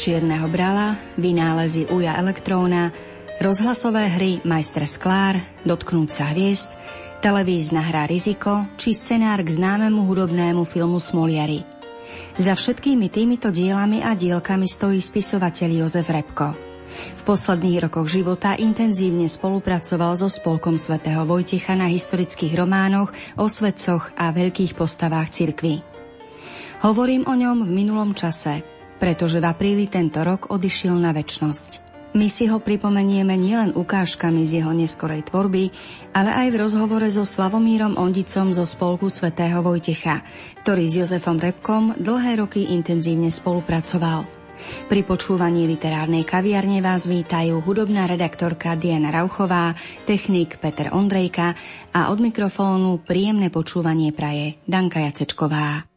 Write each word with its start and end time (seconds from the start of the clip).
Čierneho 0.00 0.48
brala, 0.48 0.96
vynálezy 1.20 1.92
Uja 1.92 2.16
elektróna, 2.16 2.88
rozhlasové 3.36 4.08
hry 4.08 4.40
Majster 4.48 4.88
Sklár, 4.88 5.36
Dotknúť 5.68 6.08
sa 6.08 6.32
hviezd, 6.32 6.72
televízna 7.20 7.84
hra 7.84 8.08
Riziko 8.08 8.64
či 8.80 8.96
scenár 8.96 9.44
k 9.44 9.60
známemu 9.60 10.00
hudobnému 10.08 10.64
filmu 10.64 10.96
Smoliari. 10.96 11.68
Za 12.40 12.56
všetkými 12.56 13.12
týmito 13.12 13.52
dielami 13.52 14.00
a 14.00 14.16
dielkami 14.16 14.64
stojí 14.64 15.04
spisovateľ 15.04 15.84
Jozef 15.84 16.08
Repko. 16.08 16.56
V 17.20 17.22
posledných 17.28 17.84
rokoch 17.84 18.08
života 18.08 18.56
intenzívne 18.56 19.28
spolupracoval 19.28 20.16
so 20.16 20.32
Spolkom 20.32 20.80
svätého 20.80 21.28
Vojtecha 21.28 21.76
na 21.76 21.92
historických 21.92 22.56
románoch 22.56 23.12
o 23.36 23.46
svetcoch 23.46 24.16
a 24.16 24.32
veľkých 24.32 24.72
postavách 24.72 25.28
cirkvy. 25.28 25.84
Hovorím 26.88 27.28
o 27.28 27.36
ňom 27.36 27.68
v 27.68 27.70
minulom 27.70 28.16
čase, 28.16 28.79
pretože 29.00 29.40
v 29.40 29.48
apríli 29.48 29.88
tento 29.88 30.20
rok 30.20 30.52
odišiel 30.52 30.94
na 30.94 31.16
väčnosť. 31.16 31.90
My 32.10 32.26
si 32.26 32.50
ho 32.50 32.58
pripomenieme 32.58 33.38
nielen 33.38 33.70
ukážkami 33.78 34.42
z 34.42 34.60
jeho 34.60 34.74
neskorej 34.74 35.30
tvorby, 35.30 35.70
ale 36.10 36.30
aj 36.42 36.46
v 36.50 36.58
rozhovore 36.58 37.06
so 37.06 37.22
Slavomírom 37.22 37.94
Ondicom 37.94 38.50
zo 38.50 38.66
spolku 38.66 39.06
svätého 39.06 39.62
Vojtecha, 39.62 40.26
ktorý 40.66 40.90
s 40.90 40.94
Jozefom 41.06 41.38
Repkom 41.38 41.94
dlhé 42.02 42.42
roky 42.42 42.74
intenzívne 42.74 43.30
spolupracoval. 43.30 44.26
Pri 44.90 45.06
počúvaní 45.06 45.64
literárnej 45.70 46.26
kaviarne 46.26 46.84
vás 46.84 47.08
vítajú 47.08 47.64
hudobná 47.64 48.04
redaktorka 48.04 48.76
Diana 48.76 49.08
Rauchová, 49.14 49.72
technik 50.04 50.60
Peter 50.60 50.92
Ondrejka 50.92 51.56
a 51.94 52.12
od 52.12 52.18
mikrofónu 52.20 53.00
príjemné 53.06 53.48
počúvanie 53.48 54.12
praje 54.12 54.60
Danka 54.68 55.00
Jacečková. 55.00 55.89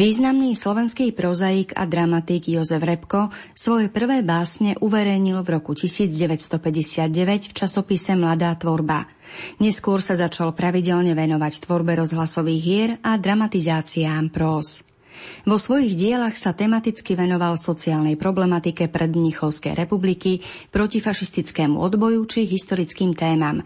Významný 0.00 0.56
slovenský 0.56 1.12
prozaik 1.12 1.76
a 1.76 1.84
dramatik 1.84 2.48
Jozef 2.48 2.80
Repko 2.80 3.28
svoje 3.52 3.92
prvé 3.92 4.24
básne 4.24 4.72
uverejnil 4.80 5.44
v 5.44 5.60
roku 5.60 5.76
1959 5.76 7.12
v 7.20 7.52
časopise 7.52 8.16
Mladá 8.16 8.56
tvorba. 8.56 9.04
Neskôr 9.60 10.00
sa 10.00 10.16
začal 10.16 10.56
pravidelne 10.56 11.12
venovať 11.12 11.68
tvorbe 11.68 12.00
rozhlasových 12.00 12.62
hier 12.64 12.90
a 13.04 13.20
dramatizáciám 13.20 14.32
prós. 14.32 14.88
Vo 15.44 15.60
svojich 15.60 15.92
dielach 15.92 16.40
sa 16.40 16.56
tematicky 16.56 17.12
venoval 17.12 17.60
sociálnej 17.60 18.16
problematike 18.16 18.88
predmnichovskej 18.88 19.76
republiky, 19.76 20.40
protifašistickému 20.72 21.76
odboju 21.76 22.24
či 22.24 22.48
historickým 22.48 23.12
témam, 23.12 23.60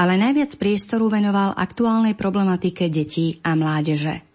ale 0.00 0.16
najviac 0.16 0.56
priestoru 0.56 1.12
venoval 1.12 1.52
aktuálnej 1.52 2.16
problematike 2.16 2.88
detí 2.88 3.36
a 3.44 3.52
mládeže. 3.52 4.33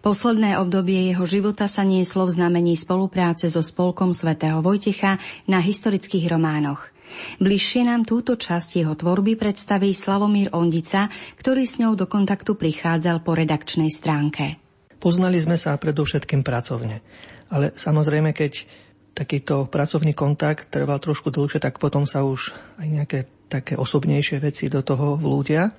Posledné 0.00 0.58
obdobie 0.58 1.12
jeho 1.12 1.24
života 1.24 1.68
sa 1.70 1.86
nieslo 1.86 2.28
v 2.28 2.34
znamení 2.34 2.74
spolupráce 2.74 3.48
so 3.48 3.60
Spolkom 3.60 4.16
svätého 4.16 4.60
Vojtecha 4.60 5.20
na 5.48 5.62
historických 5.62 6.28
románoch. 6.32 6.92
Bližšie 7.38 7.84
nám 7.84 8.08
túto 8.08 8.40
časť 8.40 8.80
jeho 8.80 8.94
tvorby 8.96 9.36
predstaví 9.36 9.92
Slavomír 9.92 10.52
Ondica, 10.56 11.12
ktorý 11.36 11.68
s 11.68 11.76
ňou 11.76 11.92
do 11.92 12.08
kontaktu 12.08 12.56
prichádzal 12.56 13.20
po 13.20 13.36
redakčnej 13.36 13.92
stránke. 13.92 14.56
Poznali 14.96 15.36
sme 15.42 15.60
sa 15.60 15.76
predovšetkým 15.76 16.40
pracovne. 16.40 17.04
Ale 17.52 17.76
samozrejme, 17.76 18.32
keď 18.32 18.64
takýto 19.12 19.68
pracovný 19.68 20.16
kontakt 20.16 20.72
trval 20.72 20.96
trošku 20.96 21.28
dlhšie, 21.28 21.60
tak 21.60 21.76
potom 21.76 22.08
sa 22.08 22.24
už 22.24 22.56
aj 22.80 22.86
nejaké 22.88 23.18
také 23.52 23.76
osobnejšie 23.76 24.40
veci 24.40 24.72
do 24.72 24.80
toho 24.80 25.20
vlúdia. 25.20 25.76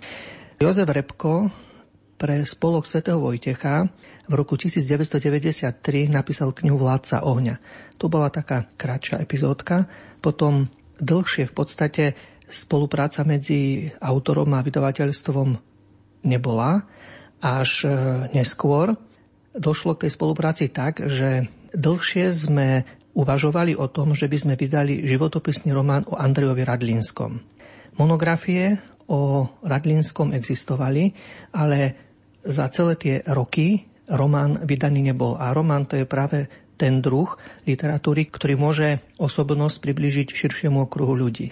Jozef 0.62 0.86
Repko 0.86 1.50
pre 2.24 2.48
spolok 2.48 2.88
svätého 2.88 3.20
Vojtecha 3.20 3.92
v 4.31 4.34
roku 4.40 4.56
1993 4.56 5.75
napísal 6.08 6.56
knihu 6.56 6.80
Vládca 6.80 7.20
ohňa. 7.28 7.60
To 8.00 8.08
bola 8.08 8.31
taká 8.31 8.72
kratšia 8.80 9.20
epizódka. 9.20 9.92
Potom 10.24 10.72
dlhšie 11.04 11.52
v 11.52 11.54
podstate 11.54 12.04
spolupráca 12.48 13.28
medzi 13.28 13.92
autorom 14.00 14.56
a 14.56 14.64
vydavateľstvom 14.64 15.60
nebola. 16.24 16.88
Až 17.44 17.84
e, 17.84 17.88
neskôr 18.31 18.96
došlo 19.52 20.00
k 20.00 20.08
tej 20.08 20.16
spolupráci 20.16 20.72
tak, 20.72 21.04
že 21.04 21.52
dlhšie 21.75 22.31
sme 22.31 22.88
uvažovali 23.20 23.75
o 23.75 23.92
tom, 23.92 24.16
že 24.16 24.31
by 24.31 24.38
sme 24.40 24.54
vydali 24.56 25.04
životopisný 25.04 25.75
román 25.75 26.08
o 26.08 26.16
Andrejovi 26.16 26.64
Radlinskom. 26.64 27.44
Monografie 28.00 28.80
o 29.12 29.44
Radlinskom 29.60 30.31
existovali, 30.31 31.12
ale 31.52 32.12
za 32.44 32.68
celé 32.69 32.94
tie 33.00 33.16
roky 33.31 33.88
román 34.07 34.62
vydaný 34.68 35.12
nebol. 35.12 35.40
A 35.40 35.56
román 35.56 35.88
to 35.88 35.95
je 35.95 36.07
práve 36.07 36.51
ten 36.75 37.00
druh 37.00 37.31
literatúry, 37.63 38.28
ktorý 38.28 38.60
môže 38.60 39.00
osobnosť 39.18 39.80
približiť 39.80 40.28
širšiemu 40.30 40.86
okruhu 40.86 41.16
ľudí. 41.16 41.50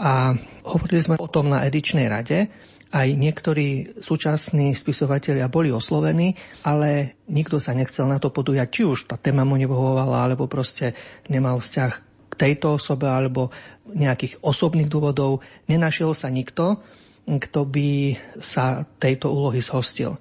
A 0.00 0.32
hovorili 0.64 1.00
sme 1.04 1.20
o 1.20 1.28
tom 1.28 1.52
na 1.52 1.68
edičnej 1.68 2.08
rade 2.08 2.48
aj 2.92 3.08
niektorí 3.16 3.96
súčasní 4.04 4.76
spisovatelia 4.76 5.48
boli 5.48 5.72
oslovení, 5.72 6.36
ale 6.60 7.16
nikto 7.24 7.56
sa 7.56 7.72
nechcel 7.72 8.04
na 8.04 8.20
to 8.20 8.28
podujať, 8.28 8.68
či 8.68 8.82
už 8.84 8.98
tá 9.08 9.16
téma 9.16 9.48
mu 9.48 9.56
nevohovala, 9.56 10.28
alebo 10.28 10.44
proste 10.44 10.92
nemal 11.32 11.56
vzťah 11.56 11.92
k 12.28 12.34
tejto 12.36 12.76
osobe, 12.76 13.08
alebo 13.08 13.48
nejakých 13.88 14.44
osobných 14.44 14.92
dôvodov. 14.92 15.40
Nenašiel 15.72 16.12
sa 16.12 16.28
nikto, 16.28 16.84
kto 17.26 17.60
by 17.68 18.18
sa 18.38 18.82
tejto 18.98 19.30
úlohy 19.30 19.62
zhostil. 19.62 20.18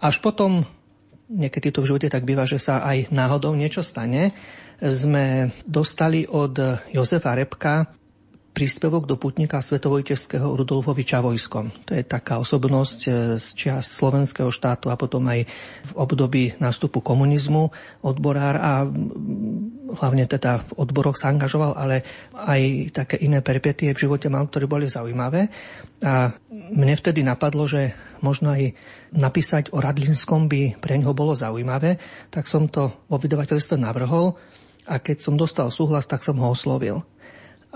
Až 0.00 0.20
potom, 0.20 0.64
niekedy 1.32 1.72
to 1.72 1.80
v 1.82 1.88
živote 1.94 2.12
tak 2.12 2.28
býva, 2.28 2.44
že 2.44 2.60
sa 2.60 2.84
aj 2.84 3.08
náhodou 3.08 3.56
niečo 3.56 3.80
stane, 3.80 4.36
sme 4.76 5.48
dostali 5.64 6.28
od 6.28 6.84
Jozefa 6.92 7.32
Repka 7.32 7.88
príspevok 8.56 9.04
do 9.04 9.20
putníka 9.20 9.60
svetovojtežského 9.60 10.48
Rudolfoviča 10.56 11.20
vojskom. 11.20 11.68
To 11.84 11.92
je 11.92 12.00
taká 12.00 12.40
osobnosť 12.40 12.98
e, 13.04 13.08
z 13.36 13.46
čias 13.52 13.84
slovenského 13.92 14.48
štátu 14.48 14.88
a 14.88 14.96
potom 14.96 15.28
aj 15.28 15.44
v 15.84 15.92
období 15.92 16.56
nástupu 16.56 17.04
komunizmu 17.04 17.68
odborár 18.00 18.56
a 18.56 18.88
hlavne 20.00 20.24
teda 20.24 20.64
v 20.64 20.88
odboroch 20.88 21.20
sa 21.20 21.28
angažoval, 21.28 21.76
ale 21.76 22.00
aj 22.32 22.96
také 22.96 23.20
iné 23.20 23.44
perpetie 23.44 23.92
v 23.92 24.08
živote 24.08 24.32
mal, 24.32 24.48
ktoré 24.48 24.64
boli 24.64 24.88
zaujímavé. 24.88 25.52
A 26.00 26.32
mne 26.72 26.96
vtedy 26.96 27.20
napadlo, 27.20 27.68
že 27.68 27.92
možno 28.24 28.56
aj 28.56 28.72
napísať 29.12 29.68
o 29.76 29.84
Radlinskom 29.84 30.48
by 30.48 30.80
pre 30.80 30.96
ňoho 30.96 31.12
bolo 31.12 31.36
zaujímavé, 31.36 32.00
tak 32.32 32.48
som 32.48 32.72
to 32.72 33.04
vo 33.04 33.20
vydavateľstve 33.20 33.76
navrhol 33.76 34.32
a 34.88 34.96
keď 34.96 35.18
som 35.20 35.34
dostal 35.36 35.68
súhlas, 35.68 36.08
tak 36.08 36.24
som 36.24 36.40
ho 36.40 36.48
oslovil. 36.48 37.04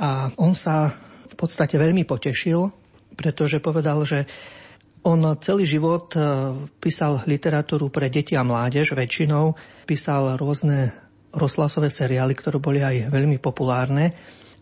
A 0.01 0.33
on 0.41 0.57
sa 0.57 0.97
v 1.29 1.35
podstate 1.37 1.77
veľmi 1.77 2.09
potešil, 2.09 2.73
pretože 3.15 3.61
povedal, 3.61 4.01
že 4.09 4.25
on 5.05 5.21
celý 5.41 5.65
život 5.65 6.13
e, 6.13 6.21
písal 6.81 7.25
literatúru 7.25 7.89
pre 7.89 8.13
deti 8.13 8.37
a 8.37 8.45
mládež 8.45 8.93
väčšinou, 8.97 9.57
písal 9.85 10.37
rôzne 10.37 10.93
rozhlasové 11.33 11.89
seriály, 11.89 12.37
ktoré 12.37 12.61
boli 12.61 12.81
aj 12.85 13.13
veľmi 13.13 13.41
populárne, 13.41 14.13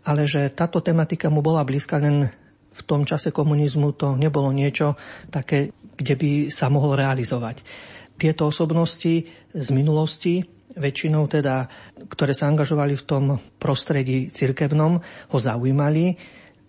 ale 0.07 0.31
že 0.31 0.51
táto 0.55 0.79
tematika 0.83 1.27
mu 1.31 1.43
bola 1.43 1.67
blízka 1.67 1.99
len 1.99 2.31
v 2.71 2.83
tom 2.87 3.03
čase 3.03 3.35
komunizmu 3.35 3.99
to 3.99 4.15
nebolo 4.15 4.55
niečo 4.55 4.95
také, 5.35 5.75
kde 5.99 6.15
by 6.15 6.31
sa 6.55 6.71
mohol 6.71 6.95
realizovať. 6.95 7.67
Tieto 8.15 8.51
osobnosti 8.51 9.27
z 9.51 9.69
minulosti 9.75 10.58
väčšinou 10.79 11.27
teda, 11.27 11.67
ktoré 12.09 12.33
sa 12.33 12.49
angažovali 12.49 12.95
v 12.95 13.07
tom 13.07 13.25
prostredí 13.59 14.31
cirkevnom, 14.31 15.03
ho 15.05 15.39
zaujímali. 15.39 16.17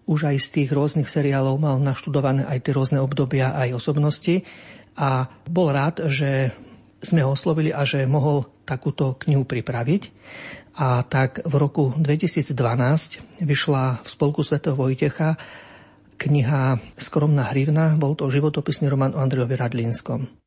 Už 0.09 0.33
aj 0.33 0.37
z 0.41 0.47
tých 0.49 0.69
rôznych 0.73 1.05
seriálov 1.05 1.61
mal 1.61 1.77
naštudované 1.77 2.43
aj 2.49 2.65
tie 2.65 2.73
rôzne 2.73 2.97
obdobia, 2.97 3.53
aj 3.53 3.77
osobnosti 3.77 4.41
a 4.97 5.29
bol 5.45 5.69
rád, 5.69 6.09
že 6.09 6.51
sme 6.99 7.23
ho 7.23 7.31
oslovili 7.31 7.71
a 7.71 7.87
že 7.87 8.03
mohol 8.09 8.49
takúto 8.67 9.15
knihu 9.23 9.47
pripraviť. 9.47 10.11
A 10.79 11.03
tak 11.03 11.43
v 11.43 11.53
roku 11.59 11.91
2012 11.95 12.55
vyšla 13.43 14.03
v 14.03 14.07
spolku 14.07 14.43
svätého 14.43 14.75
Vojtecha 14.75 15.39
kniha 16.19 16.83
Skromná 16.99 17.47
hrivna, 17.55 17.95
bol 17.95 18.11
to 18.15 18.27
životopisný 18.27 18.91
román 18.91 19.15
o 19.15 19.23
Andrejovi 19.23 19.55
Radlinskom. 19.55 20.38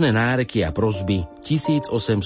Turíčne 0.00 0.16
náreky 0.16 0.64
a 0.64 0.72
prozby 0.72 1.28
1877 1.44 2.24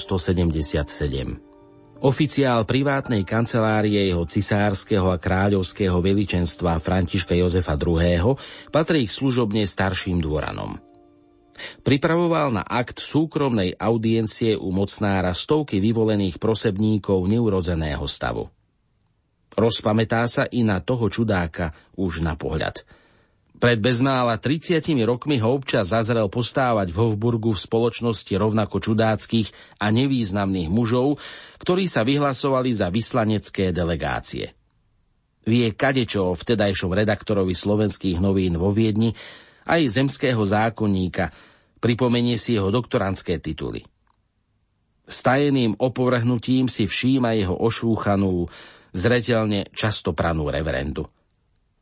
Oficiál 1.99 2.63
privátnej 2.63 3.27
kancelárie 3.27 3.99
jeho 3.99 4.23
cisárskeho 4.23 5.11
a 5.11 5.19
kráľovského 5.19 5.99
veličenstva 5.99 6.79
Františka 6.79 7.35
Jozefa 7.35 7.75
II. 7.75 8.39
patrí 8.71 9.03
k 9.03 9.11
služobne 9.11 9.67
starším 9.67 10.23
dvoranom. 10.23 10.79
Pripravoval 11.83 12.55
na 12.55 12.63
akt 12.63 13.03
súkromnej 13.03 13.75
audiencie 13.75 14.55
u 14.55 14.71
mocnára 14.71 15.35
stovky 15.35 15.83
vyvolených 15.83 16.39
prosebníkov 16.39 17.27
neurodzeného 17.27 18.07
stavu. 18.07 18.47
Rozpamätá 19.51 20.23
sa 20.31 20.47
i 20.47 20.63
na 20.63 20.79
toho 20.79 21.11
čudáka 21.11 21.75
už 21.99 22.23
na 22.23 22.39
pohľad– 22.39 22.87
pred 23.55 23.79
bezmála 23.79 24.35
30 24.35 24.83
rokmi 25.07 25.39
ho 25.39 25.55
občas 25.55 25.95
zazrel 25.95 26.27
postávať 26.27 26.91
v 26.91 26.97
Hofburgu 26.99 27.55
v 27.55 27.63
spoločnosti 27.63 28.33
rovnako 28.35 28.83
čudáckých 28.83 29.79
a 29.79 29.89
nevýznamných 29.95 30.67
mužov, 30.67 31.17
ktorí 31.63 31.87
sa 31.87 32.03
vyhlasovali 32.03 32.75
za 32.75 32.91
vyslanecké 32.91 33.71
delegácie. 33.71 34.51
Vie 35.45 35.71
kadečo 35.71 36.33
o 36.33 36.37
vtedajšom 36.37 36.91
redaktorovi 36.91 37.53
slovenských 37.53 38.17
novín 38.19 38.57
vo 38.57 38.73
Viedni, 38.73 39.13
aj 39.65 39.81
zemského 39.97 40.41
zákonníka, 40.41 41.29
pripomenie 41.79 42.37
si 42.37 42.57
jeho 42.57 42.73
doktorantské 42.73 43.37
tituly. 43.41 43.85
Stajeným 45.05 45.77
opovrhnutím 45.77 46.65
si 46.65 46.89
všíma 46.89 47.37
jeho 47.37 47.53
ošúchanú, 47.53 48.49
zretelne 48.89 49.69
často 49.69 50.17
pranú 50.17 50.49
reverendu. 50.49 51.05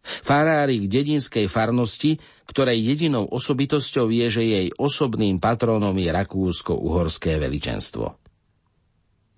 Farárik 0.03 0.91
dedinskej 0.91 1.47
farnosti, 1.47 2.19
ktorej 2.51 2.75
jedinou 2.75 3.23
osobitosťou 3.23 4.11
je, 4.11 4.27
že 4.27 4.43
jej 4.43 4.67
osobným 4.75 5.39
patrónom 5.39 5.95
je 5.95 6.11
Rakúsko-Uhorské 6.11 7.39
veličenstvo. 7.39 8.19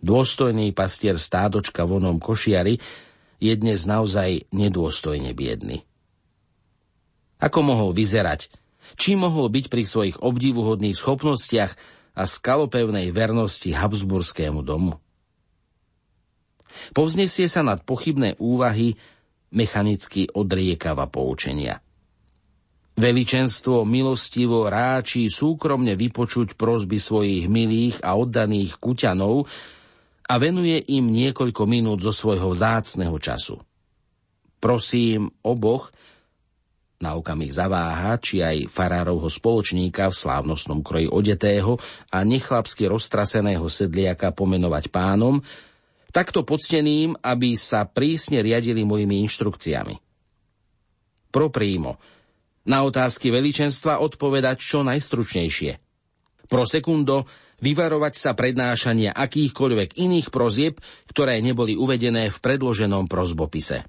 Dôstojný 0.01 0.73
pastier 0.73 1.21
stádočka 1.21 1.85
vonom 1.85 2.17
košiari 2.17 2.81
je 3.37 3.53
dnes 3.53 3.85
naozaj 3.85 4.49
nedôstojne 4.49 5.37
biedny. 5.37 5.85
Ako 7.37 7.61
mohol 7.61 7.93
vyzerať? 7.93 8.49
Či 8.97 9.17
mohol 9.17 9.53
byť 9.53 9.65
pri 9.69 9.83
svojich 9.85 10.17
obdivuhodných 10.21 10.97
schopnostiach 10.97 11.71
a 12.17 12.23
skalopevnej 12.25 13.13
vernosti 13.13 13.69
Habsburskému 13.69 14.65
domu? 14.65 14.97
Povznesie 16.93 17.49
sa 17.49 17.63
nad 17.63 17.81
pochybné 17.81 18.37
úvahy 18.37 18.99
mechanicky 19.55 20.27
odriekava 20.29 21.07
poučenia. 21.07 21.79
Veličenstvo 22.95 23.83
milostivo 23.83 24.71
ráči 24.71 25.27
súkromne 25.27 25.99
vypočuť 25.99 26.55
prosby 26.55 26.95
svojich 26.95 27.51
milých 27.51 27.99
a 27.99 28.15
oddaných 28.15 28.79
kuťanov 28.79 29.43
a 30.31 30.33
venuje 30.39 30.79
im 30.95 31.11
niekoľko 31.11 31.63
minút 31.67 31.99
zo 31.99 32.15
svojho 32.15 32.55
vzácného 32.55 33.15
času. 33.19 33.59
Prosím 34.63 35.27
oboch, 35.43 35.91
na 37.03 37.19
okamih 37.19 37.51
zaváha, 37.51 38.15
či 38.17 38.39
aj 38.39 38.71
farárovho 38.71 39.27
spoločníka 39.27 40.07
v 40.07 40.15
slávnostnom 40.15 40.79
kroji 40.79 41.11
odetého 41.11 41.75
a 42.07 42.23
nechlapsky 42.23 42.87
roztraseného 42.87 43.67
sedliaka 43.67 44.31
pomenovať 44.31 44.87
pánom, 44.87 45.43
takto 46.15 46.47
pocteným, 46.47 47.19
aby 47.19 47.59
sa 47.59 47.83
prísne 47.83 48.39
riadili 48.39 48.87
mojimi 48.87 49.19
inštrukciami. 49.27 49.99
Pro 51.27 51.51
prímo. 51.51 51.99
Na 52.71 52.87
otázky 52.87 53.35
veličenstva 53.35 53.99
odpovedať 53.99 54.63
čo 54.63 54.79
najstručnejšie. 54.87 55.71
Pro 56.47 56.63
sekundo 56.63 57.27
vyvarovať 57.59 58.13
sa 58.15 58.31
prednášania 58.31 59.11
akýchkoľvek 59.11 59.99
iných 59.99 60.31
prozieb, 60.31 60.79
ktoré 61.11 61.43
neboli 61.43 61.75
uvedené 61.75 62.31
v 62.31 62.37
predloženom 62.39 63.11
prozbopise. 63.11 63.83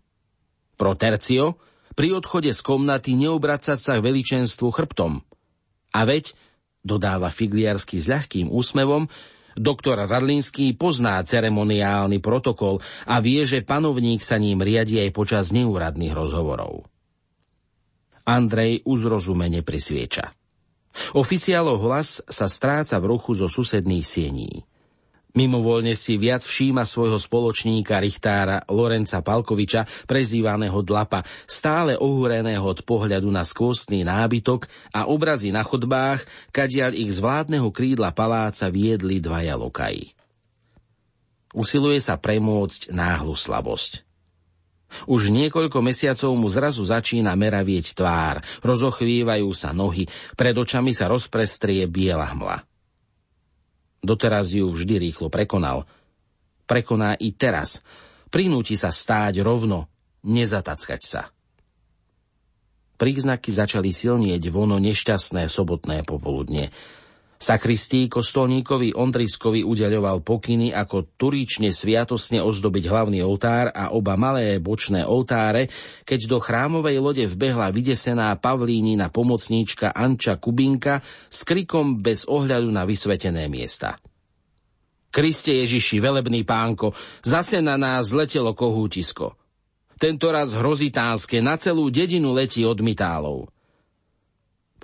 Pro 0.75 0.99
tercio, 0.99 1.63
pri 1.95 2.13
odchode 2.13 2.51
z 2.53 2.61
komnaty 2.61 3.17
neobracať 3.17 3.79
sa 3.79 3.93
k 3.97 4.05
veličenstvu 4.05 4.69
chrbtom. 4.69 5.23
A 5.97 6.01
veď, 6.05 6.37
dodáva 6.85 7.33
Figliarsky 7.33 7.97
s 7.97 8.13
ľahkým 8.13 8.53
úsmevom, 8.53 9.09
doktor 9.57 10.05
Radlinský 10.05 10.77
pozná 10.77 11.19
ceremoniálny 11.25 12.21
protokol 12.21 12.79
a 13.09 13.19
vie, 13.25 13.43
že 13.49 13.65
panovník 13.65 14.21
sa 14.21 14.37
ním 14.37 14.61
riadi 14.61 15.01
aj 15.01 15.11
počas 15.17 15.51
neúradných 15.57 16.13
rozhovorov. 16.13 16.85
Andrej 18.29 18.85
uzrozumene 18.85 19.65
prisvieča. 19.65 20.35
Oficiálov 21.17 21.83
hlas 21.85 22.25
sa 22.25 22.49
stráca 22.49 22.97
v 23.01 23.17
ruchu 23.17 23.37
zo 23.37 23.49
susedných 23.49 24.07
siení. 24.07 24.65
Mimovoľne 25.37 25.93
si 25.93 26.17
viac 26.17 26.41
všíma 26.41 26.89
svojho 26.89 27.21
spoločníka 27.21 28.01
Richtára 28.01 28.65
Lorenca 28.73 29.21
Palkoviča, 29.21 29.85
prezývaného 30.09 30.81
Dlapa, 30.81 31.21
stále 31.45 31.93
ohúreného 31.93 32.65
od 32.65 32.81
pohľadu 32.81 33.29
na 33.29 33.45
skvostný 33.45 34.01
nábytok 34.09 34.65
a 34.97 35.13
obrazy 35.13 35.53
na 35.53 35.61
chodbách, 35.61 36.25
kadiaľ 36.57 36.97
ich 36.97 37.13
z 37.13 37.21
vládneho 37.21 37.69
krídla 37.69 38.17
paláca 38.17 38.73
viedli 38.73 39.21
dvaja 39.21 39.61
lokaji. 39.61 40.17
Usiluje 41.53 42.01
sa 42.01 42.17
premôcť 42.17 42.97
náhlu 42.97 43.37
slabosť. 43.37 44.09
Už 45.05 45.29
niekoľko 45.29 45.85
mesiacov 45.85 46.33
mu 46.33 46.49
zrazu 46.49 46.81
začína 46.81 47.37
meravieť 47.37 47.93
tvár, 47.93 48.41
rozochvívajú 48.65 49.51
sa 49.53 49.77
nohy, 49.77 50.09
pred 50.33 50.57
očami 50.57 50.97
sa 50.97 51.13
rozprestrie 51.13 51.85
biela 51.85 52.33
hmla. 52.33 52.76
Doteraz 54.07 54.55
ju 54.55 54.71
vždy 54.71 55.03
rýchlo 55.03 55.27
prekonal. 55.27 55.83
Prekoná 56.71 57.19
i 57.19 57.35
teraz. 57.35 57.83
Prinúti 58.31 58.79
sa 58.79 58.95
stáť 58.95 59.43
rovno, 59.43 59.91
nezatackať 60.23 61.03
sa. 61.03 61.35
Príznaky 62.97 63.51
začali 63.51 63.91
silnieť 63.91 64.49
vono 64.49 64.79
nešťastné 64.79 65.51
sobotné 65.51 66.07
popoludne. 66.07 66.71
Sakristí 67.37 68.09
kostolníkovi 68.09 68.97
Ondriskovi 68.97 69.61
udeľoval 69.61 70.25
pokyny, 70.25 70.73
ako 70.73 71.21
turične 71.21 71.69
sviatosne 71.69 72.41
ozdobiť 72.41 72.89
hlavný 72.89 73.21
oltár 73.21 73.69
a 73.77 73.93
oba 73.93 74.17
malé 74.17 74.57
bočné 74.57 75.05
oltáre, 75.05 75.69
keď 76.09 76.21
do 76.33 76.39
chrámovej 76.41 76.97
lode 76.97 77.25
vbehla 77.29 77.69
vydesená 77.69 78.33
pavlínina 78.41 79.13
pomocníčka 79.13 79.93
Anča 79.93 80.41
Kubinka 80.41 81.05
s 81.29 81.45
krikom 81.45 82.01
bez 82.01 82.25
ohľadu 82.25 82.73
na 82.73 82.89
vysvetené 82.89 83.53
miesta. 83.53 84.01
Kriste 85.13 85.53
Ježiši, 85.61 86.01
velebný 86.01 86.45
pánko, 86.45 86.97
zase 87.21 87.61
na 87.61 87.77
nás 87.77 88.17
letelo 88.17 88.57
kohútisko. 88.57 89.37
Tento 89.97 90.29
raz 90.29 90.53
hrozitánske 90.53 91.41
na 91.41 91.57
celú 91.57 91.89
dedinu 91.89 92.37
letí 92.37 92.65
od 92.69 92.81
mitálov. 92.85 93.56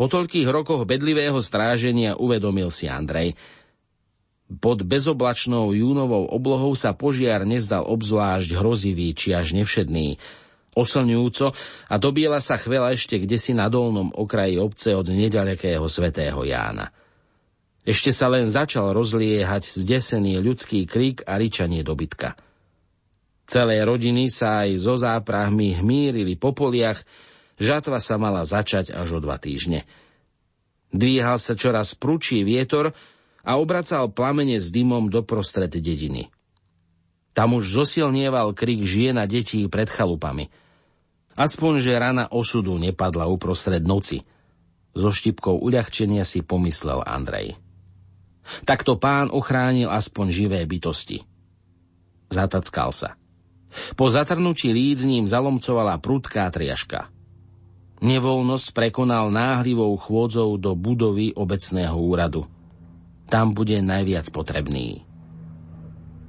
Po 0.02 0.10
toľkých 0.10 0.50
rokoch 0.50 0.82
bedlivého 0.82 1.38
stráženia 1.38 2.18
uvedomil 2.18 2.74
si 2.74 2.90
Andrej. 2.90 3.38
Pod 4.50 4.82
bezoblačnou 4.82 5.70
júnovou 5.70 6.26
oblohou 6.26 6.74
sa 6.74 6.90
požiar 6.90 7.46
nezdal 7.46 7.86
obzvlášť 7.86 8.50
hrozivý 8.58 9.14
či 9.14 9.30
až 9.30 9.54
nevšedný. 9.54 10.18
Oslňujúco 10.74 11.54
a 11.86 11.94
dobiela 12.02 12.42
sa 12.42 12.58
chvela 12.58 12.90
ešte 12.90 13.22
kde 13.22 13.38
si 13.38 13.54
na 13.54 13.70
dolnom 13.70 14.10
okraji 14.10 14.58
obce 14.58 14.90
od 14.90 15.06
nedalekého 15.06 15.86
svätého 15.86 16.42
Jána. 16.42 16.90
Ešte 17.86 18.10
sa 18.10 18.26
len 18.26 18.50
začal 18.50 18.90
rozliehať 18.98 19.86
zdesený 19.86 20.42
ľudský 20.42 20.82
krík 20.82 21.22
a 21.30 21.38
ričanie 21.38 21.86
dobytka. 21.86 22.34
Celé 23.46 23.86
rodiny 23.86 24.34
sa 24.34 24.66
aj 24.66 24.82
so 24.82 24.98
záprahmi 24.98 25.78
hmírili 25.78 26.34
po 26.34 26.50
poliach, 26.50 27.06
Žatva 27.60 27.98
sa 28.00 28.16
mala 28.16 28.44
začať 28.46 28.92
až 28.94 29.16
o 29.16 29.20
dva 29.20 29.36
týždne. 29.36 29.84
Dvíhal 30.92 31.40
sa 31.40 31.56
čoraz 31.56 31.96
prúčí 31.96 32.44
vietor 32.44 32.92
a 33.42 33.56
obracal 33.56 34.12
plamene 34.12 34.60
s 34.60 34.68
dymom 34.70 35.08
doprostred 35.08 35.72
dediny. 35.72 36.28
Tam 37.32 37.56
už 37.56 37.80
zosilnieval 37.80 38.52
krik 38.52 38.84
žien 38.84 39.16
a 39.16 39.24
detí 39.24 39.64
pred 39.72 39.88
chalupami. 39.88 40.52
Aspoň, 41.32 41.80
že 41.80 41.96
rana 41.96 42.28
osudu 42.28 42.76
nepadla 42.76 43.24
uprostred 43.24 43.88
noci. 43.88 44.20
So 44.92 45.08
štipkou 45.08 45.56
uľahčenia 45.64 46.28
si 46.28 46.44
pomyslel 46.44 47.00
Andrej. 47.08 47.56
Takto 48.68 49.00
pán 49.00 49.32
ochránil 49.32 49.88
aspoň 49.88 50.26
živé 50.28 50.60
bytosti. 50.68 51.24
Zatackal 52.28 52.92
sa. 52.92 53.16
Po 53.96 54.12
zatrnutí 54.12 54.68
líc 54.68 55.00
ním 55.08 55.24
zalomcovala 55.24 55.96
prudká 56.04 56.52
triažka. 56.52 57.08
Nevolnosť 58.02 58.74
prekonal 58.74 59.30
náhlivou 59.30 59.94
chôdzou 59.94 60.58
do 60.58 60.74
budovy 60.74 61.30
obecného 61.38 61.94
úradu. 61.94 62.50
Tam 63.30 63.54
bude 63.54 63.78
najviac 63.78 64.26
potrebný. 64.34 65.06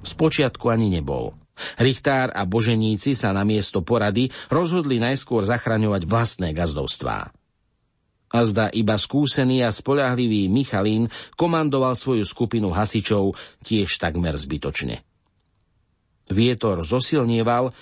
Spočiatku 0.06 0.70
ani 0.70 0.94
nebol. 0.94 1.34
Richtár 1.82 2.30
a 2.30 2.46
boženíci 2.46 3.18
sa 3.18 3.34
na 3.34 3.42
miesto 3.42 3.82
porady 3.82 4.30
rozhodli 4.54 5.02
najskôr 5.02 5.50
zachraňovať 5.50 6.06
vlastné 6.06 6.54
gazdovstvá. 6.54 7.34
A 8.34 8.40
zda 8.46 8.70
iba 8.74 8.98
skúsený 8.98 9.66
a 9.66 9.70
spolahlivý 9.70 10.50
Michalín 10.50 11.10
komandoval 11.38 11.94
svoju 11.98 12.26
skupinu 12.26 12.70
hasičov 12.74 13.34
tiež 13.66 13.98
takmer 13.98 14.34
zbytočne. 14.38 15.02
Vietor 16.30 16.82
zosilnieval 16.82 17.74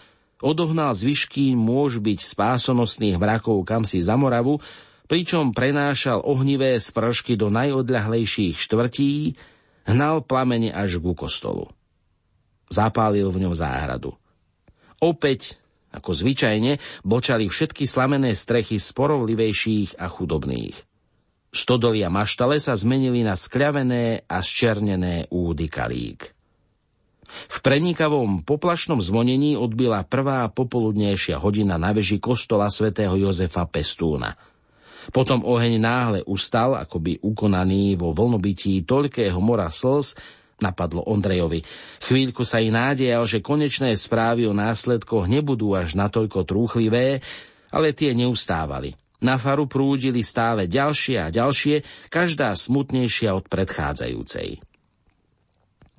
odohnal 0.42 0.92
zvyšky 0.92 1.54
môž 1.56 2.02
byť 2.02 2.20
spásonosných 2.22 3.16
mrakov 3.22 3.64
kamsi 3.64 4.02
za 4.02 4.20
Moravu, 4.20 4.60
pričom 5.06 5.56
prenášal 5.56 6.22
ohnivé 6.26 6.76
spršky 6.78 7.38
do 7.38 7.48
najodľahlejších 7.54 8.58
štvrtí, 8.58 9.38
hnal 9.88 10.26
plamene 10.26 10.74
až 10.74 11.02
ku 11.02 11.16
kostolu. 11.18 11.70
Zapálil 12.72 13.28
v 13.30 13.48
ňom 13.48 13.54
záhradu. 13.56 14.16
Opäť, 15.04 15.60
ako 15.92 16.16
zvyčajne, 16.16 16.80
bočali 17.04 17.52
všetky 17.52 17.84
slamené 17.84 18.32
strechy 18.32 18.80
sporovlivejších 18.80 20.00
a 20.00 20.08
chudobných. 20.08 20.78
Stodolia 21.52 22.08
maštale 22.08 22.64
sa 22.64 22.80
zmenili 22.80 23.28
na 23.28 23.36
skľavené 23.36 24.24
a 24.24 24.40
zčernené 24.40 25.28
údy 25.28 25.68
kalík. 25.68 26.32
V 27.32 27.58
prenikavom 27.64 28.44
poplašnom 28.44 29.00
zvonení 29.00 29.56
odbila 29.56 30.04
prvá 30.04 30.48
popoludnejšia 30.52 31.40
hodina 31.40 31.80
na 31.80 31.96
veži 31.96 32.20
kostola 32.20 32.68
svätého 32.68 33.16
Jozefa 33.16 33.64
Pestúna. 33.68 34.36
Potom 35.10 35.42
oheň 35.42 35.82
náhle 35.82 36.20
ustal, 36.30 36.78
akoby 36.78 37.18
ukonaný 37.26 37.98
vo 37.98 38.14
vlnobytí 38.14 38.86
toľkého 38.86 39.42
mora 39.42 39.74
slz, 39.74 40.14
napadlo 40.62 41.02
Ondrejovi. 41.10 41.66
Chvíľku 42.06 42.46
sa 42.46 42.62
i 42.62 42.70
nádejal, 42.70 43.26
že 43.26 43.42
konečné 43.42 43.98
správy 43.98 44.46
o 44.46 44.54
následkoch 44.54 45.26
nebudú 45.26 45.74
až 45.74 45.98
natoľko 45.98 46.46
trúchlivé, 46.46 47.18
ale 47.74 47.98
tie 47.98 48.14
neustávali. 48.14 48.94
Na 49.22 49.42
faru 49.42 49.66
prúdili 49.66 50.22
stále 50.22 50.66
ďalšie 50.66 51.18
a 51.18 51.34
ďalšie, 51.34 52.10
každá 52.10 52.54
smutnejšia 52.54 53.34
od 53.34 53.46
predchádzajúcej. 53.50 54.71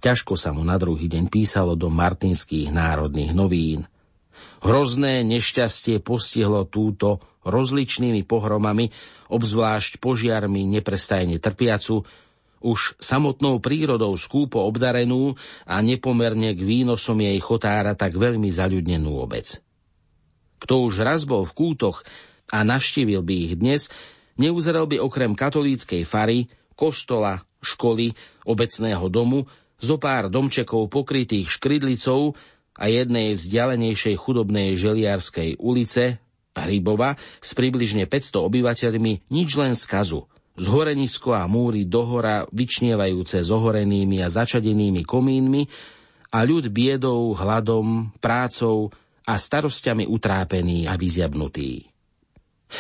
Ťažko 0.02 0.35
sa 0.35 0.50
mu 0.50 0.66
na 0.66 0.75
druhý 0.82 1.06
deň 1.06 1.30
písalo 1.30 1.78
do 1.78 1.87
martinských 1.87 2.75
národných 2.75 3.30
novín. 3.30 3.87
Hrozné 4.59 5.23
nešťastie 5.23 6.02
postihlo 6.02 6.66
túto 6.66 7.23
rozličnými 7.47 8.26
pohromami, 8.26 8.90
obzvlášť 9.30 10.02
požiarmi 10.02 10.66
neprestajne 10.66 11.38
trpiacu, 11.38 12.02
už 12.62 12.99
samotnou 12.99 13.59
prírodou 13.62 14.14
skúpo 14.18 14.62
obdarenú 14.66 15.38
a 15.66 15.82
nepomerne 15.82 16.54
k 16.54 16.61
výnosom 16.62 17.18
jej 17.23 17.38
chotára 17.42 17.94
tak 17.94 18.18
veľmi 18.18 18.50
zaľudnenú 18.50 19.18
obec. 19.18 19.62
Kto 20.62 20.87
už 20.87 21.02
raz 21.02 21.26
bol 21.26 21.47
v 21.47 21.54
kútoch 21.59 22.06
a 22.50 22.62
navštívil 22.62 23.23
by 23.23 23.35
ich 23.35 23.54
dnes, 23.59 23.82
neuzrel 24.38 24.87
by 24.87 25.02
okrem 25.02 25.35
katolíckej 25.35 26.06
fary, 26.06 26.47
kostola, 26.78 27.42
školy, 27.62 28.14
obecného 28.47 29.06
domu 29.11 29.47
zo 29.83 29.99
pár 29.99 30.31
domčekov 30.31 30.87
pokrytých 30.87 31.51
škrydlicou 31.51 32.39
a 32.79 32.85
jednej 32.87 33.35
vzdialenejšej 33.35 34.15
chudobnej 34.17 34.79
želiarskej 34.79 35.59
ulice, 35.59 36.23
Hrybova, 36.53 37.17
s 37.41 37.57
približne 37.57 38.05
500 38.07 38.49
obyvateľmi 38.49 39.29
nič 39.33 39.51
len 39.59 39.75
skazu. 39.75 40.29
Zhorenisko 40.53 41.33
a 41.33 41.49
múry 41.49 41.89
dohora 41.89 42.45
vyčnievajúce 42.53 43.41
zohorenými 43.41 44.21
a 44.21 44.29
začadenými 44.29 45.03
komínmi 45.03 45.65
a 46.29 46.39
ľud 46.45 46.69
biedou, 46.69 47.33
hladom, 47.33 48.12
prácou 48.21 48.93
a 49.25 49.41
starosťami 49.41 50.05
utrápený 50.05 50.85
a 50.85 50.95
vyziabnutý. 51.01 51.89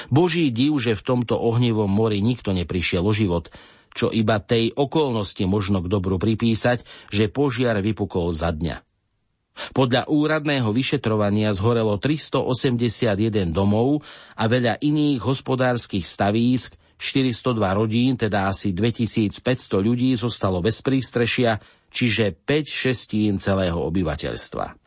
Boží 0.08 0.52
div, 0.52 0.76
že 0.80 0.96
v 0.96 1.04
tomto 1.04 1.36
ohnivom 1.36 1.88
mori 1.88 2.20
nikto 2.24 2.52
neprišiel 2.52 3.04
o 3.04 3.12
život, 3.12 3.48
čo 3.92 4.08
iba 4.12 4.40
tej 4.40 4.72
okolnosti 4.74 5.44
možno 5.44 5.84
k 5.84 5.90
dobru 5.92 6.16
pripísať, 6.16 6.84
že 7.12 7.28
požiar 7.32 7.78
vypukol 7.80 8.32
za 8.32 8.52
dňa. 8.52 8.80
Podľa 9.76 10.08
úradného 10.08 10.72
vyšetrovania 10.72 11.52
zhorelo 11.52 12.00
381 12.00 13.52
domov 13.52 14.00
a 14.32 14.48
veľa 14.48 14.80
iných 14.80 15.20
hospodárskych 15.20 16.08
stavísk, 16.08 16.80
402 16.96 17.60
rodín, 17.74 18.14
teda 18.14 18.48
asi 18.48 18.70
2500 18.70 19.42
ľudí 19.82 20.14
zostalo 20.14 20.62
bez 20.62 20.80
prístrešia, 20.80 21.58
čiže 21.90 22.32
5 22.32 22.62
šestín 22.64 23.42
celého 23.42 23.76
obyvateľstva. 23.76 24.78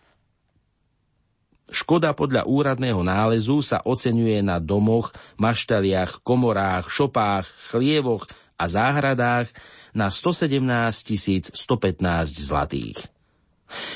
Škoda 1.66 2.14
podľa 2.14 2.46
úradného 2.46 3.02
nálezu 3.02 3.60
sa 3.60 3.82
oceňuje 3.82 4.46
na 4.46 4.62
domoch, 4.62 5.12
maštaliach, 5.42 6.22
komorách, 6.22 6.88
šopách, 6.88 7.46
chlievoch 7.74 8.30
a 8.56 8.66
záhradách 8.68 9.52
na 9.96 10.12
117 10.12 11.52
115 11.56 12.02
zlatých. 12.40 13.00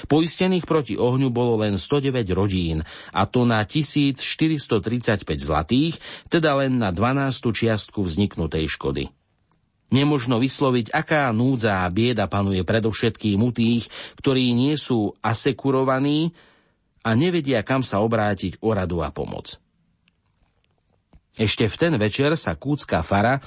Poistených 0.10 0.66
proti 0.66 0.98
ohňu 0.98 1.30
bolo 1.30 1.62
len 1.62 1.78
109 1.78 2.26
rodín, 2.34 2.82
a 3.14 3.30
to 3.30 3.46
na 3.46 3.62
1435 3.62 5.24
zlatých, 5.24 5.96
teda 6.28 6.58
len 6.58 6.82
na 6.82 6.90
12. 6.90 7.54
čiastku 7.54 8.02
vzniknutej 8.02 8.66
škody. 8.66 9.14
Nemožno 9.90 10.38
vysloviť, 10.38 10.94
aká 10.94 11.30
núdza 11.34 11.86
a 11.86 11.90
bieda 11.90 12.30
panuje 12.30 12.62
predovšetkým 12.62 13.42
u 13.42 13.50
tých, 13.50 13.90
ktorí 14.22 14.54
nie 14.54 14.78
sú 14.78 15.18
asekurovaní, 15.22 16.34
a 17.00 17.16
nevedia, 17.16 17.64
kam 17.64 17.80
sa 17.80 18.04
obrátiť 18.04 18.60
o 18.60 18.76
radu 18.76 19.00
a 19.00 19.10
pomoc. 19.10 19.56
Ešte 21.40 21.72
v 21.72 21.76
ten 21.80 21.94
večer 21.96 22.36
sa 22.36 22.60
kúcka 22.60 23.00
fara, 23.00 23.40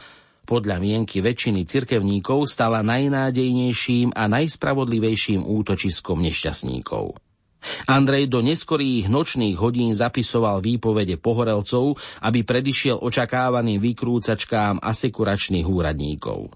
podľa 0.42 0.82
mienky 0.82 1.22
väčšiny 1.22 1.64
cirkevníkov, 1.64 2.50
stala 2.50 2.82
najnádejnejším 2.82 4.14
a 4.14 4.26
najspravodlivejším 4.28 5.46
útočiskom 5.46 6.20
nešťastníkov. 6.22 7.16
Andrej 7.87 8.26
do 8.26 8.42
neskorých 8.42 9.06
nočných 9.06 9.54
hodín 9.54 9.94
zapisoval 9.94 10.58
výpovede 10.58 11.14
pohorelcov, 11.22 11.94
aby 12.26 12.42
predišiel 12.42 12.99
očakávaným 12.99 13.78
vykrúcačkám 13.78 14.82
asekuračných 14.82 15.66
úradníkov. 15.66 16.50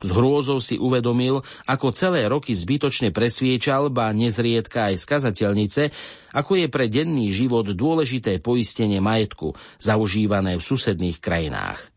S 0.00 0.16
hrôzou 0.16 0.64
si 0.64 0.80
uvedomil, 0.80 1.44
ako 1.68 1.92
celé 1.92 2.24
roky 2.24 2.56
zbytočne 2.56 3.12
presviečal, 3.12 3.92
ba 3.92 4.16
nezriedka 4.16 4.88
aj 4.88 4.96
skazateľnice, 4.96 5.92
ako 6.32 6.56
je 6.56 6.66
pre 6.72 6.88
denný 6.88 7.28
život 7.28 7.68
dôležité 7.68 8.40
poistenie 8.40 9.04
majetku, 9.04 9.52
zaužívané 9.76 10.56
v 10.56 10.64
susedných 10.64 11.20
krajinách. 11.20 11.89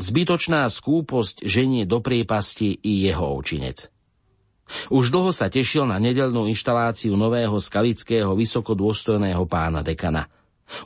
Zbytočná 0.00 0.64
skúposť 0.72 1.44
ženie 1.44 1.84
do 1.84 2.00
priepasti 2.00 2.72
i 2.80 3.04
jeho 3.04 3.36
očinec. 3.36 3.92
Už 4.88 5.12
dlho 5.12 5.34
sa 5.34 5.52
tešil 5.52 5.84
na 5.84 6.00
nedelnú 6.00 6.48
inštaláciu 6.48 7.12
nového 7.18 7.58
skalického 7.60 8.32
vysokodôstojného 8.32 9.44
pána 9.44 9.84
dekana– 9.84 10.26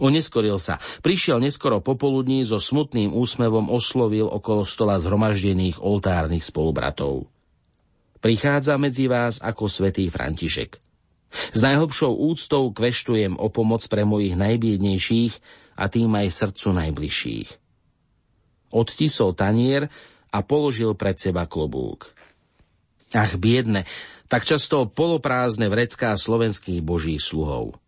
Oneskoril 0.01 0.57
sa. 0.57 0.81
Prišiel 1.05 1.39
neskoro 1.41 1.85
popoludní 1.85 2.43
so 2.43 2.57
smutným 2.57 3.13
úsmevom 3.13 3.69
oslovil 3.69 4.27
okolo 4.27 4.65
stola 4.65 4.97
zhromaždených 4.97 5.79
oltárnych 5.81 6.43
spolubratov. 6.43 7.29
Prichádza 8.25 8.81
medzi 8.81 9.05
vás 9.05 9.45
ako 9.45 9.69
svätý 9.69 10.09
František. 10.09 10.81
S 11.35 11.59
najhlbšou 11.61 12.15
úctou 12.15 12.71
kveštujem 12.71 13.37
o 13.37 13.51
pomoc 13.51 13.85
pre 13.91 14.07
mojich 14.07 14.39
najbiednejších 14.39 15.35
a 15.77 15.91
tým 15.91 16.15
aj 16.15 16.33
srdcu 16.33 16.69
najbližších. 16.73 17.49
Odtisol 18.75 19.39
tanier 19.39 19.87
a 20.35 20.43
položil 20.43 20.99
pred 20.99 21.15
seba 21.15 21.47
klobúk. 21.47 22.11
Ach, 23.15 23.31
biedne, 23.39 23.87
tak 24.27 24.43
často 24.43 24.91
poloprázdne 24.91 25.71
vrecká 25.71 26.19
slovenských 26.19 26.83
božích 26.83 27.23
sluhov. 27.23 27.79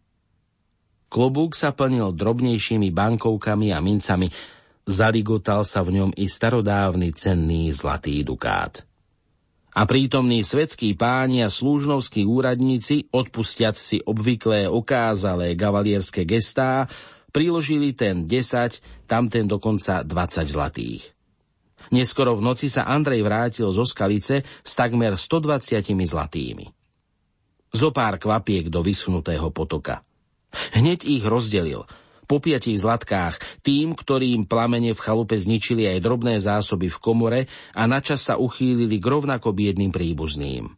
Klobúk 1.11 1.59
sa 1.59 1.75
plnil 1.75 2.15
drobnejšími 2.15 2.95
bankovkami 2.95 3.75
a 3.75 3.83
mincami, 3.83 4.31
zaligotal 4.87 5.67
sa 5.67 5.83
v 5.83 5.99
ňom 5.99 6.11
i 6.15 6.31
starodávny 6.31 7.11
cenný 7.11 7.75
zlatý 7.75 8.23
dukát. 8.23 8.87
A 9.77 9.85
prítomní 9.85 10.41
svetskí 10.41 10.97
páni 10.97 11.45
a 11.45 11.53
slúžnovskí 11.53 12.25
úradníci, 12.25 13.13
odpustiac 13.13 13.77
si 13.77 14.01
obvyklé 14.01 14.71
okázalé 14.73 15.53
gavalierské 15.53 16.25
gestá, 16.25 16.89
priložili 17.37 17.93
ten 17.93 18.25
10, 18.25 19.05
tamten 19.05 19.45
dokonca 19.45 20.01
20 20.01 20.49
zlatých. 20.49 21.13
Neskoro 21.93 22.33
v 22.33 22.49
noci 22.49 22.73
sa 22.73 22.89
Andrej 22.89 23.21
vrátil 23.21 23.69
zo 23.69 23.85
skalice 23.85 24.41
s 24.41 24.73
takmer 24.73 25.21
120 25.21 25.85
zlatými. 25.85 26.73
Zopár 27.77 28.17
kvapiek 28.17 28.73
do 28.73 28.81
vyschnutého 28.81 29.53
potoka. 29.53 30.01
Hneď 30.73 31.05
ich 31.05 31.21
rozdelil. 31.29 31.85
Po 32.25 32.41
piatich 32.41 32.81
zlatkách, 32.81 33.61
tým, 33.63 33.93
ktorým 33.93 34.49
plamene 34.49 34.97
v 34.97 34.99
chalupe 35.05 35.37
zničili 35.37 35.87
aj 35.87 36.03
drobné 36.03 36.41
zásoby 36.43 36.91
v 36.91 36.99
komore 36.99 37.41
a 37.77 37.87
načas 37.87 38.27
sa 38.27 38.41
uchýlili 38.41 38.97
k 38.99 39.07
rovnako 39.07 39.53
biedným 39.53 39.93
príbuzným. 39.93 40.73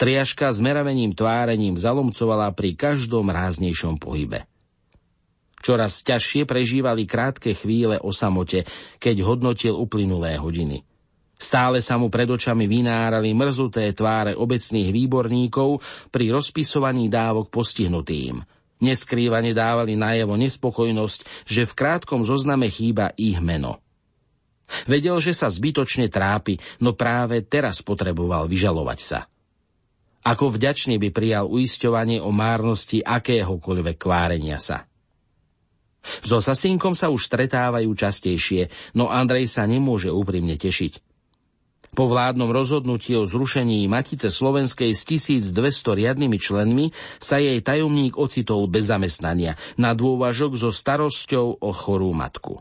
Triaška 0.00 0.50
s 0.50 0.58
meravením 0.64 1.14
tvárením 1.14 1.78
zalomcovala 1.78 2.56
pri 2.56 2.74
každom 2.74 3.30
ráznejšom 3.30 4.02
pohybe. 4.02 4.48
Čoraz 5.58 6.06
ťažšie 6.06 6.46
prežívali 6.46 7.04
krátke 7.04 7.54
chvíle 7.54 7.98
o 7.98 8.14
samote, 8.14 8.62
keď 9.02 9.26
hodnotil 9.26 9.74
uplynulé 9.74 10.38
hodiny. 10.38 10.86
Stále 11.38 11.78
sa 11.82 11.94
mu 11.98 12.10
pred 12.10 12.26
očami 12.26 12.66
vynárali 12.66 13.30
mrzuté 13.30 13.94
tváre 13.94 14.34
obecných 14.34 14.90
výborníkov 14.90 15.78
pri 16.10 16.34
rozpisovaní 16.34 17.06
dávok 17.06 17.50
postihnutým– 17.50 18.38
Neskrývane 18.78 19.50
dávali 19.58 19.98
najavo 19.98 20.38
nespokojnosť, 20.38 21.50
že 21.50 21.66
v 21.66 21.72
krátkom 21.74 22.22
zozname 22.22 22.70
chýba 22.70 23.10
ich 23.18 23.38
meno. 23.42 23.82
Vedel, 24.86 25.18
že 25.18 25.34
sa 25.34 25.50
zbytočne 25.50 26.06
trápi, 26.12 26.60
no 26.78 26.94
práve 26.94 27.42
teraz 27.42 27.82
potreboval 27.82 28.46
vyžalovať 28.46 28.98
sa. 29.00 29.20
Ako 30.22 30.54
vďačne 30.54 31.00
by 31.00 31.08
prijal 31.10 31.48
uisťovanie 31.48 32.20
o 32.20 32.30
márnosti 32.30 33.00
akéhokoľvek 33.00 33.96
kvárenia 33.96 34.60
sa. 34.60 34.87
So 36.24 36.40
Sasinkom 36.40 36.96
sa 36.96 37.12
už 37.12 37.28
stretávajú 37.28 37.90
častejšie, 37.92 38.72
no 38.96 39.12
Andrej 39.12 39.48
sa 39.50 39.68
nemôže 39.68 40.08
úprimne 40.08 40.56
tešiť. 40.56 41.08
Po 41.96 42.04
vládnom 42.04 42.52
rozhodnutí 42.52 43.16
o 43.16 43.24
zrušení 43.24 43.88
Matice 43.88 44.28
Slovenskej 44.28 44.92
s 44.92 45.02
1200 45.08 45.98
riadnymi 45.98 46.36
členmi 46.36 46.86
sa 47.16 47.40
jej 47.40 47.58
tajomník 47.64 48.20
ocitol 48.20 48.68
bez 48.68 48.92
zamestnania 48.92 49.56
na 49.80 49.96
dôvažok 49.96 50.52
so 50.54 50.70
starosťou 50.70 51.58
o 51.58 51.70
chorú 51.72 52.12
matku. 52.12 52.60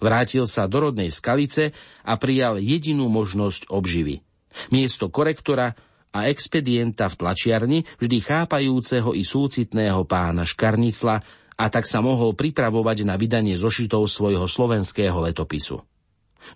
Vrátil 0.00 0.48
sa 0.48 0.64
do 0.64 0.88
rodnej 0.88 1.12
skalice 1.12 1.76
a 2.00 2.16
prijal 2.16 2.56
jedinú 2.56 3.12
možnosť 3.12 3.68
obživy. 3.68 4.24
Miesto 4.72 5.12
korektora 5.12 5.76
a 6.10 6.26
expedienta 6.26 7.06
v 7.06 7.18
tlačiarni, 7.22 7.78
vždy 8.02 8.18
chápajúceho 8.18 9.14
i 9.14 9.22
súcitného 9.22 10.02
pána 10.08 10.42
Škarnicla, 10.42 11.22
a 11.60 11.68
tak 11.68 11.84
sa 11.84 12.00
mohol 12.00 12.32
pripravovať 12.32 13.04
na 13.04 13.20
vydanie 13.20 13.60
zošitov 13.60 14.08
svojho 14.08 14.48
slovenského 14.48 15.20
letopisu. 15.20 15.84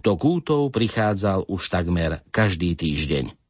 Do 0.01 0.17
kútov 0.17 0.73
prichádzal 0.73 1.45
už 1.45 1.69
takmer 1.69 2.25
každý 2.33 2.73
týždeň. 2.73 3.44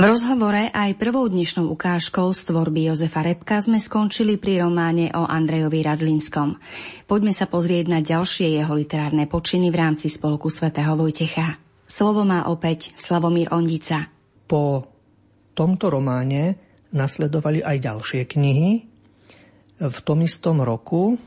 Rozhovore 0.00 0.72
aj 0.72 0.96
prvou 0.96 1.28
dnešnou 1.28 1.68
ukážkou 1.76 2.32
z 2.32 2.40
tvorby 2.48 2.88
Jozefa 2.88 3.20
Repka 3.20 3.60
sme 3.60 3.76
skončili 3.76 4.40
pri 4.40 4.64
románe 4.64 5.12
o 5.12 5.28
Andrejovi 5.28 5.84
Radlinskom. 5.84 6.56
Poďme 7.04 7.36
sa 7.36 7.44
pozrieť 7.44 7.84
na 7.92 8.00
ďalšie 8.00 8.48
jeho 8.48 8.72
literárne 8.72 9.28
počiny 9.28 9.68
v 9.68 9.76
rámci 9.76 10.08
spolku 10.08 10.48
svätého 10.48 10.96
Vojtecha. 10.96 11.60
Slovo 11.84 12.24
má 12.24 12.48
opäť 12.48 12.96
Slavomír 12.96 13.52
Ondica. 13.52 14.08
Po 14.48 14.88
tomto 15.52 15.92
románe 15.92 16.56
nasledovali 16.96 17.60
aj 17.60 17.76
ďalšie 17.84 18.24
knihy. 18.24 18.70
V 19.84 19.96
tom 20.00 20.24
istom 20.24 20.64
roku 20.64 21.20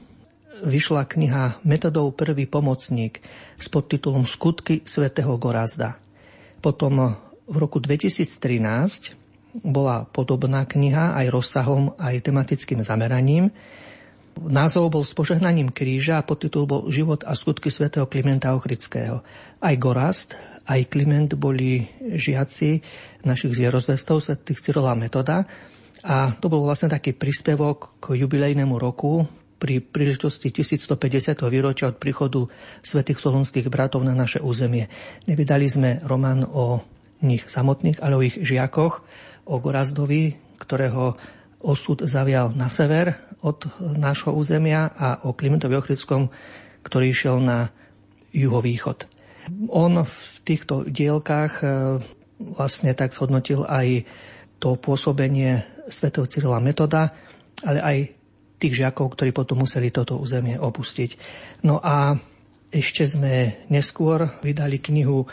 vyšla 0.65 1.05
kniha 1.05 1.61
Metodou 1.61 2.09
prvý 2.09 2.49
pomocník 2.49 3.21
s 3.53 3.69
podtitulom 3.69 4.25
Skutky 4.25 4.81
svätého 4.81 5.37
Gorazda. 5.37 6.01
Potom 6.57 7.21
v 7.47 7.55
roku 7.59 7.79
2013 7.79 9.59
bola 9.61 10.07
podobná 10.09 10.65
kniha 10.65 11.13
aj 11.13 11.27
rozsahom, 11.29 11.93
aj 12.01 12.25
tematickým 12.25 12.81
zameraním. 12.81 13.53
Názov 14.33 14.89
bol 14.89 15.05
s 15.05 15.13
požehnaním 15.13 15.69
kríža 15.69 16.17
a 16.17 16.25
podtitul 16.25 16.65
bol 16.65 16.89
Život 16.89 17.21
a 17.21 17.37
skutky 17.37 17.69
svätého 17.69 18.09
Klimenta 18.09 18.57
Ochrického. 18.57 19.21
Aj 19.61 19.75
Gorast, 19.77 20.33
aj 20.65 20.89
Kliment 20.89 21.37
boli 21.37 21.85
žiaci 22.01 22.81
našich 23.21 23.53
zvierozvestov 23.53 24.25
svätých 24.25 24.57
Cyrola 24.57 24.97
Metoda 24.97 25.45
a 26.01 26.33
to 26.33 26.49
bol 26.49 26.65
vlastne 26.65 26.89
taký 26.89 27.13
príspevok 27.13 28.01
k 28.01 28.25
jubilejnému 28.25 28.73
roku 28.81 29.29
pri 29.61 29.79
príležitosti 29.79 30.51
1150. 30.51 31.39
výročia 31.47 31.93
od 31.93 31.95
príchodu 31.95 32.49
svätých 32.83 33.21
solonských 33.21 33.69
bratov 33.71 34.03
na 34.03 34.11
naše 34.11 34.43
územie. 34.43 34.89
Nevydali 35.29 35.69
sme 35.69 36.03
román 36.03 36.43
o 36.43 36.83
nich 37.23 37.47
samotných, 37.47 38.03
ale 38.03 38.13
o 38.19 38.25
ich 38.25 38.37
žiakoch, 38.37 39.01
o 39.47 39.55
Gorazdovi, 39.59 40.35
ktorého 40.59 41.15
osud 41.63 42.03
zavial 42.03 42.51
na 42.55 42.67
sever 42.67 43.15
od 43.43 43.67
nášho 43.79 44.31
územia 44.35 44.91
a 44.91 45.23
o 45.27 45.35
Klimentovi 45.35 45.75
Ochrickom, 45.75 46.31
ktorý 46.83 47.11
išiel 47.11 47.39
na 47.39 47.71
juhovýchod. 48.35 49.07
On 49.71 50.03
v 50.03 50.35
týchto 50.47 50.87
dielkách 50.87 51.53
e, 51.59 51.65
vlastne 52.55 52.95
tak 52.95 53.11
zhodnotil 53.11 53.67
aj 53.67 54.07
to 54.59 54.79
pôsobenie 54.79 55.67
svätého 55.91 56.23
Cyrila 56.23 56.63
Metoda, 56.63 57.11
ale 57.63 57.79
aj 57.83 57.97
tých 58.59 58.79
žiakov, 58.79 59.11
ktorí 59.15 59.35
potom 59.35 59.67
museli 59.67 59.91
toto 59.91 60.15
územie 60.15 60.55
opustiť. 60.55 61.19
No 61.67 61.83
a 61.83 62.15
ešte 62.71 63.03
sme 63.03 63.67
neskôr 63.67 64.39
vydali 64.39 64.79
knihu 64.79 65.27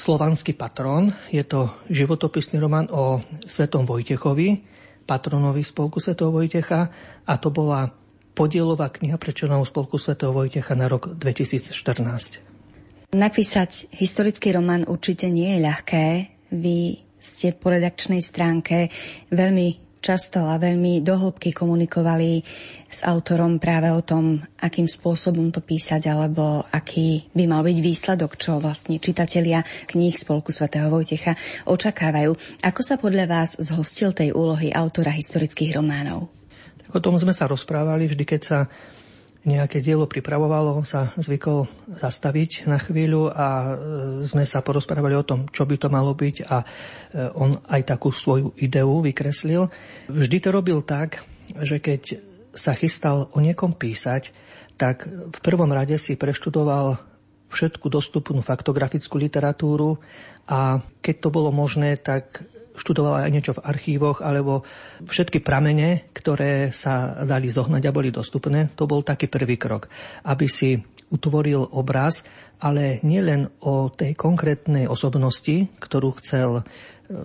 Slovanský 0.00 0.56
patron. 0.56 1.12
Je 1.28 1.44
to 1.44 1.68
životopisný 1.92 2.56
román 2.56 2.88
o 2.88 3.20
svetom 3.44 3.84
Vojtechovi, 3.84 4.64
patronovi 5.04 5.60
spolku 5.60 6.00
svetov 6.00 6.32
Vojtecha 6.32 6.88
a 7.28 7.32
to 7.36 7.52
bola 7.52 7.92
podielová 8.32 8.88
kniha 8.88 9.20
pre 9.20 9.36
členov 9.36 9.68
spolku 9.68 10.00
svetov 10.00 10.32
Vojtecha 10.32 10.72
na 10.72 10.88
rok 10.88 11.12
2014. 11.20 13.12
Napísať 13.12 13.92
historický 13.92 14.56
román 14.56 14.88
určite 14.88 15.28
nie 15.28 15.52
je 15.52 15.68
ľahké. 15.68 16.04
Vy 16.48 17.04
ste 17.20 17.52
po 17.52 17.68
redakčnej 17.68 18.24
stránke 18.24 18.88
veľmi 19.28 19.89
často 20.00 20.48
a 20.48 20.56
veľmi 20.56 21.04
dohlbky 21.04 21.52
komunikovali 21.52 22.40
s 22.90 23.06
autorom 23.06 23.60
práve 23.62 23.92
o 23.92 24.00
tom, 24.02 24.40
akým 24.58 24.88
spôsobom 24.88 25.52
to 25.54 25.62
písať, 25.62 26.10
alebo 26.10 26.64
aký 26.72 27.30
by 27.36 27.44
mal 27.46 27.62
byť 27.62 27.78
výsledok, 27.78 28.34
čo 28.40 28.58
vlastne 28.58 28.98
čitatelia 28.98 29.62
kníh 29.86 30.16
Spolku 30.16 30.50
svätého 30.50 30.90
Vojtecha 30.90 31.36
očakávajú. 31.68 32.34
Ako 32.64 32.80
sa 32.82 32.98
podľa 32.98 33.30
vás 33.30 33.60
zhostil 33.60 34.10
tej 34.16 34.34
úlohy 34.34 34.74
autora 34.74 35.14
historických 35.14 35.78
románov? 35.78 36.32
Tak 36.88 36.98
o 36.98 37.04
tom 37.04 37.14
sme 37.20 37.30
sa 37.36 37.46
rozprávali 37.46 38.10
vždy, 38.10 38.24
keď 38.26 38.40
sa 38.42 38.58
nejaké 39.40 39.80
dielo 39.80 40.04
pripravovalo, 40.04 40.84
sa 40.84 41.08
zvykol 41.16 41.64
zastaviť 41.88 42.68
na 42.68 42.76
chvíľu 42.76 43.32
a 43.32 43.48
e, 43.48 43.72
sme 44.28 44.44
sa 44.44 44.60
porozprávali 44.60 45.16
o 45.16 45.24
tom, 45.24 45.48
čo 45.48 45.64
by 45.64 45.80
to 45.80 45.88
malo 45.88 46.12
byť 46.12 46.36
a 46.44 46.56
e, 46.60 46.66
on 47.32 47.56
aj 47.72 47.96
takú 47.96 48.12
svoju 48.12 48.52
ideu 48.60 49.00
vykreslil. 49.00 49.72
Vždy 50.12 50.36
to 50.44 50.48
robil 50.52 50.84
tak, 50.84 51.24
že 51.56 51.80
keď 51.80 52.20
sa 52.52 52.76
chystal 52.76 53.32
o 53.32 53.38
niekom 53.40 53.72
písať, 53.72 54.34
tak 54.76 55.08
v 55.08 55.38
prvom 55.40 55.72
rade 55.72 55.96
si 55.96 56.20
preštudoval 56.20 57.00
všetku 57.50 57.88
dostupnú 57.88 58.44
faktografickú 58.44 59.16
literatúru 59.16 59.98
a 60.46 60.84
keď 61.00 61.16
to 61.16 61.28
bolo 61.32 61.50
možné, 61.50 61.96
tak 61.96 62.44
študoval 62.80 63.28
aj 63.28 63.32
niečo 63.32 63.52
v 63.52 63.64
archívoch, 63.68 64.24
alebo 64.24 64.64
všetky 65.04 65.44
pramene, 65.44 66.08
ktoré 66.16 66.72
sa 66.72 67.20
dali 67.28 67.52
zohnať 67.52 67.82
a 67.84 67.92
boli 67.92 68.08
dostupné, 68.08 68.72
to 68.72 68.88
bol 68.88 69.04
taký 69.04 69.28
prvý 69.28 69.60
krok, 69.60 69.92
aby 70.24 70.48
si 70.48 70.80
utvoril 71.12 71.60
obraz, 71.76 72.24
ale 72.62 73.02
nielen 73.04 73.52
o 73.66 73.92
tej 73.92 74.16
konkrétnej 74.16 74.86
osobnosti, 74.88 75.68
ktorú 75.76 76.16
chcel 76.22 76.60
e, 76.60 76.62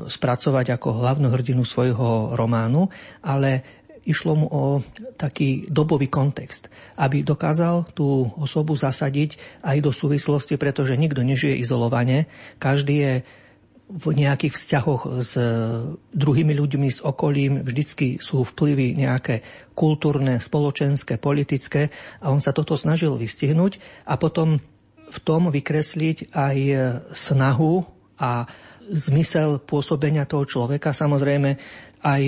spracovať 0.10 0.76
ako 0.76 1.00
hlavnú 1.00 1.28
hrdinu 1.30 1.62
svojho 1.62 2.34
románu, 2.34 2.90
ale 3.22 3.62
išlo 4.06 4.34
mu 4.38 4.48
o 4.48 4.64
taký 5.18 5.66
dobový 5.68 6.08
kontext, 6.08 6.70
aby 7.02 7.26
dokázal 7.26 7.90
tú 7.98 8.30
osobu 8.38 8.78
zasadiť 8.78 9.62
aj 9.66 9.78
do 9.82 9.92
súvislosti, 9.92 10.56
pretože 10.62 10.94
nikto 10.96 11.26
nežije 11.26 11.58
izolovane, 11.58 12.30
každý 12.62 12.96
je 13.02 13.14
v 13.86 14.18
nejakých 14.18 14.54
vzťahoch 14.58 15.02
s 15.22 15.38
druhými 16.10 16.58
ľuďmi, 16.58 16.90
s 16.90 17.06
okolím, 17.06 17.62
vždycky 17.62 18.18
sú 18.18 18.42
vplyvy 18.42 18.98
nejaké 18.98 19.46
kultúrne, 19.78 20.42
spoločenské, 20.42 21.22
politické. 21.22 21.94
A 22.18 22.34
on 22.34 22.42
sa 22.42 22.50
toto 22.50 22.74
snažil 22.74 23.14
vystihnúť 23.14 23.78
a 24.10 24.18
potom 24.18 24.58
v 25.06 25.20
tom 25.22 25.54
vykresliť 25.54 26.34
aj 26.34 26.58
snahu 27.14 27.86
a 28.18 28.50
zmysel 28.90 29.62
pôsobenia 29.62 30.26
toho 30.26 30.50
človeka, 30.50 30.94
samozrejme 30.94 31.58
aj 32.06 32.24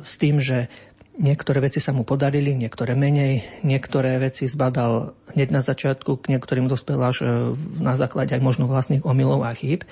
s 0.00 0.12
tým, 0.16 0.40
že 0.40 0.68
Niektoré 1.14 1.62
veci 1.62 1.78
sa 1.78 1.94
mu 1.94 2.02
podarili, 2.02 2.58
niektoré 2.58 2.98
menej, 2.98 3.62
niektoré 3.62 4.18
veci 4.18 4.50
zbadal 4.50 5.14
hneď 5.30 5.48
na 5.54 5.62
začiatku, 5.62 6.18
k 6.18 6.34
niektorým 6.34 6.66
dospel 6.66 6.98
až 6.98 7.22
e, 7.22 7.54
na 7.78 7.94
základe 7.94 8.34
aj 8.34 8.42
možno 8.42 8.66
vlastných 8.66 9.06
omylov 9.06 9.46
a 9.46 9.54
chýb. 9.54 9.86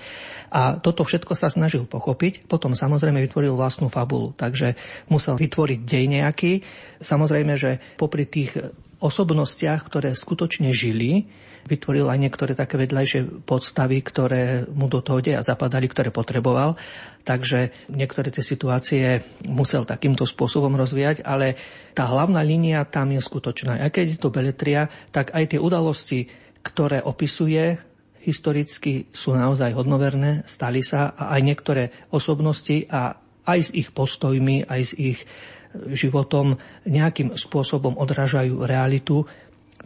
A 0.50 0.82
toto 0.82 1.06
všetko 1.06 1.38
sa 1.38 1.46
snažil 1.46 1.87
pochopiť, 1.87 2.50
potom 2.50 2.74
samozrejme 2.74 3.22
vytvoril 3.22 3.54
vlastnú 3.54 3.87
fabulu, 3.87 4.35
takže 4.35 4.74
musel 5.14 5.38
vytvoriť 5.38 5.80
dej 5.87 6.04
nejaký. 6.11 6.52
Samozrejme, 6.98 7.54
že 7.54 7.78
popri 7.94 8.26
tých 8.26 8.58
osobnostiach, 8.98 9.87
ktoré 9.87 10.18
skutočne 10.18 10.74
žili, 10.74 11.30
vytvoril 11.66 12.11
aj 12.11 12.18
niektoré 12.18 12.53
také 12.59 12.79
vedľajšie 12.79 13.46
podstavy, 13.46 14.03
ktoré 14.03 14.66
mu 14.70 14.90
do 14.90 14.98
toho 14.98 15.22
deja 15.22 15.40
zapadali, 15.42 15.87
ktoré 15.87 16.11
potreboval. 16.11 16.75
Takže 17.22 17.88
niektoré 17.90 18.35
tie 18.35 18.42
situácie 18.42 19.22
musel 19.46 19.87
takýmto 19.87 20.27
spôsobom 20.27 20.75
rozvíjať, 20.75 21.22
ale 21.22 21.55
tá 21.94 22.11
hlavná 22.11 22.42
línia 22.42 22.83
tam 22.87 23.14
je 23.14 23.22
skutočná. 23.22 23.79
A 23.79 23.92
keď 23.94 24.16
je 24.16 24.18
to 24.18 24.35
beletria, 24.35 24.90
tak 25.14 25.31
aj 25.31 25.55
tie 25.55 25.61
udalosti, 25.62 26.27
ktoré 26.66 26.98
opisuje, 27.03 27.79
historicky 28.22 29.11
sú 29.11 29.35
naozaj 29.35 29.75
hodnoverné, 29.75 30.46
stali 30.46 30.83
sa 30.83 31.14
a 31.14 31.35
aj 31.35 31.40
niektoré 31.42 31.85
osobnosti 32.14 32.87
a 32.90 33.18
aj 33.42 33.59
s 33.59 33.70
ich 33.75 33.90
postojmi, 33.90 34.70
aj 34.70 34.81
s 34.83 34.92
ich 34.94 35.18
životom 35.90 36.61
nejakým 36.87 37.35
spôsobom 37.35 37.98
odrážajú 37.98 38.62
realitu 38.62 39.27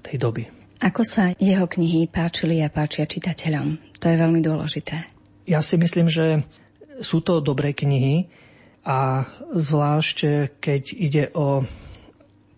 tej 0.03 0.17
doby. 0.21 0.56
Ako 0.77 1.03
sa 1.09 1.33
jeho 1.41 1.65
knihy 1.65 2.05
páčili 2.09 2.61
a 2.61 2.69
páčia 2.69 3.09
čitateľom? 3.09 3.97
To 3.97 4.07
je 4.12 4.17
veľmi 4.21 4.41
dôležité. 4.45 5.09
Ja 5.49 5.65
si 5.65 5.81
myslím, 5.81 6.12
že 6.12 6.45
sú 7.01 7.25
to 7.25 7.41
dobré 7.41 7.73
knihy 7.73 8.29
a 8.85 9.25
zvlášť 9.57 10.17
keď 10.61 10.83
ide 10.93 11.25
o 11.33 11.65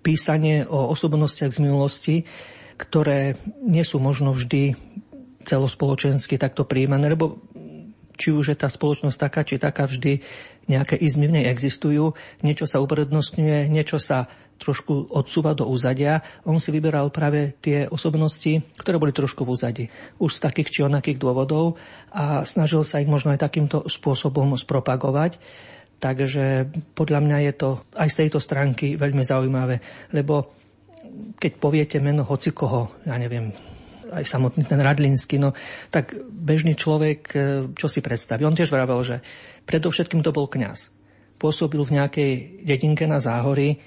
písanie 0.02 0.66
o 0.66 0.90
osobnostiach 0.90 1.54
z 1.54 1.62
minulosti, 1.62 2.16
ktoré 2.78 3.38
nie 3.62 3.82
sú 3.82 3.98
možno 3.98 4.34
vždy 4.34 4.74
celospoločensky 5.42 6.38
takto 6.38 6.66
príjmané, 6.66 7.12
lebo 7.12 7.42
či 8.18 8.34
už 8.34 8.54
je 8.54 8.58
tá 8.58 8.66
spoločnosť 8.66 9.18
taká, 9.18 9.40
či 9.46 9.62
taká 9.62 9.86
vždy 9.86 10.20
nejaké 10.66 10.98
izmy 10.98 11.30
v 11.30 11.40
nej 11.40 11.46
existujú, 11.48 12.12
niečo 12.42 12.66
sa 12.68 12.82
uprednostňuje, 12.82 13.70
niečo 13.70 13.96
sa 13.96 14.28
trošku 14.58 15.14
odsúva 15.14 15.54
do 15.54 15.64
úzadia. 15.70 16.20
On 16.44 16.58
si 16.58 16.74
vyberal 16.74 17.08
práve 17.14 17.56
tie 17.62 17.86
osobnosti, 17.86 18.60
ktoré 18.76 18.98
boli 18.98 19.14
trošku 19.14 19.46
v 19.46 19.50
úzadi. 19.54 19.84
Už 20.18 20.36
z 20.36 20.44
takých 20.44 20.68
či 20.68 20.80
onakých 20.84 21.22
dôvodov 21.22 21.78
a 22.10 22.42
snažil 22.42 22.82
sa 22.82 22.98
ich 22.98 23.08
možno 23.08 23.32
aj 23.32 23.40
takýmto 23.40 23.86
spôsobom 23.86 24.58
spropagovať. 24.58 25.38
Takže 25.98 26.70
podľa 26.94 27.20
mňa 27.22 27.38
je 27.50 27.52
to 27.58 27.70
aj 27.98 28.08
z 28.10 28.18
tejto 28.26 28.38
stránky 28.38 28.94
veľmi 28.94 29.22
zaujímavé, 29.22 29.82
lebo 30.14 30.54
keď 31.38 31.52
poviete 31.58 31.98
meno 31.98 32.22
hocikoho, 32.22 33.02
ja 33.02 33.18
neviem, 33.18 33.50
aj 34.08 34.24
samotný 34.24 34.64
ten 34.64 34.80
Radlinsky, 34.80 35.36
no 35.36 35.52
tak 35.92 36.16
bežný 36.30 36.78
človek, 36.78 37.20
e, 37.34 37.38
čo 37.76 37.86
si 37.90 38.00
predstaví? 38.00 38.46
On 38.46 38.54
tiež 38.54 38.72
vravel, 38.72 39.00
že 39.04 39.16
predovšetkým 39.68 40.24
to 40.24 40.32
bol 40.32 40.48
kňaz. 40.48 40.94
Pôsobil 41.36 41.82
v 41.84 41.94
nejakej 42.00 42.30
dedinke 42.64 43.04
na 43.04 43.20
záhory 43.20 43.78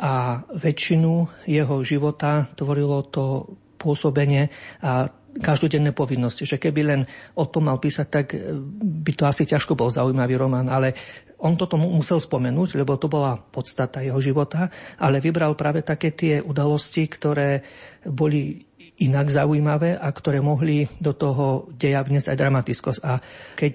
a 0.00 0.40
väčšinu 0.56 1.44
jeho 1.44 1.76
života 1.84 2.48
tvorilo 2.56 3.04
to 3.12 3.44
pôsobenie 3.76 4.48
a 4.80 5.08
každodenné 5.38 5.92
povinnosti. 5.94 6.48
Že 6.48 6.56
keby 6.58 6.80
len 6.82 7.00
o 7.36 7.44
tom 7.46 7.68
mal 7.68 7.78
písať, 7.78 8.06
tak 8.08 8.32
by 8.80 9.12
to 9.14 9.24
asi 9.28 9.46
ťažko 9.46 9.78
bol 9.78 9.92
zaujímavý 9.92 10.34
román, 10.40 10.66
ale 10.66 10.96
on 11.40 11.56
toto 11.56 11.80
musel 11.80 12.20
spomenúť, 12.20 12.76
lebo 12.76 13.00
to 13.00 13.08
bola 13.08 13.40
podstata 13.40 14.04
jeho 14.04 14.20
života, 14.20 14.68
ale 15.00 15.24
vybral 15.24 15.56
práve 15.56 15.80
také 15.80 16.12
tie 16.12 16.44
udalosti, 16.44 17.08
ktoré 17.08 17.64
boli 18.04 18.70
inak 19.00 19.32
zaujímavé 19.32 19.96
a 19.96 20.12
ktoré 20.12 20.44
mohli 20.44 20.84
do 21.00 21.16
toho 21.16 21.72
deja 21.72 22.04
vniesť 22.04 22.36
aj 22.36 22.40
dramatickosť. 22.40 23.00
A 23.00 23.12
keď 23.56 23.74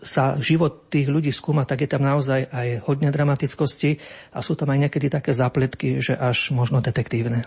sa 0.00 0.40
život 0.40 0.88
tých 0.88 1.12
ľudí 1.12 1.28
skúma, 1.36 1.68
tak 1.68 1.84
je 1.84 1.88
tam 1.92 2.00
naozaj 2.00 2.48
aj 2.48 2.68
hodne 2.88 3.12
dramatickosti 3.12 4.00
a 4.32 4.40
sú 4.40 4.56
tam 4.56 4.72
aj 4.72 4.88
niekedy 4.88 5.12
také 5.12 5.36
zápletky, 5.36 6.00
že 6.00 6.16
až 6.16 6.56
možno 6.56 6.80
detektívne. 6.80 7.44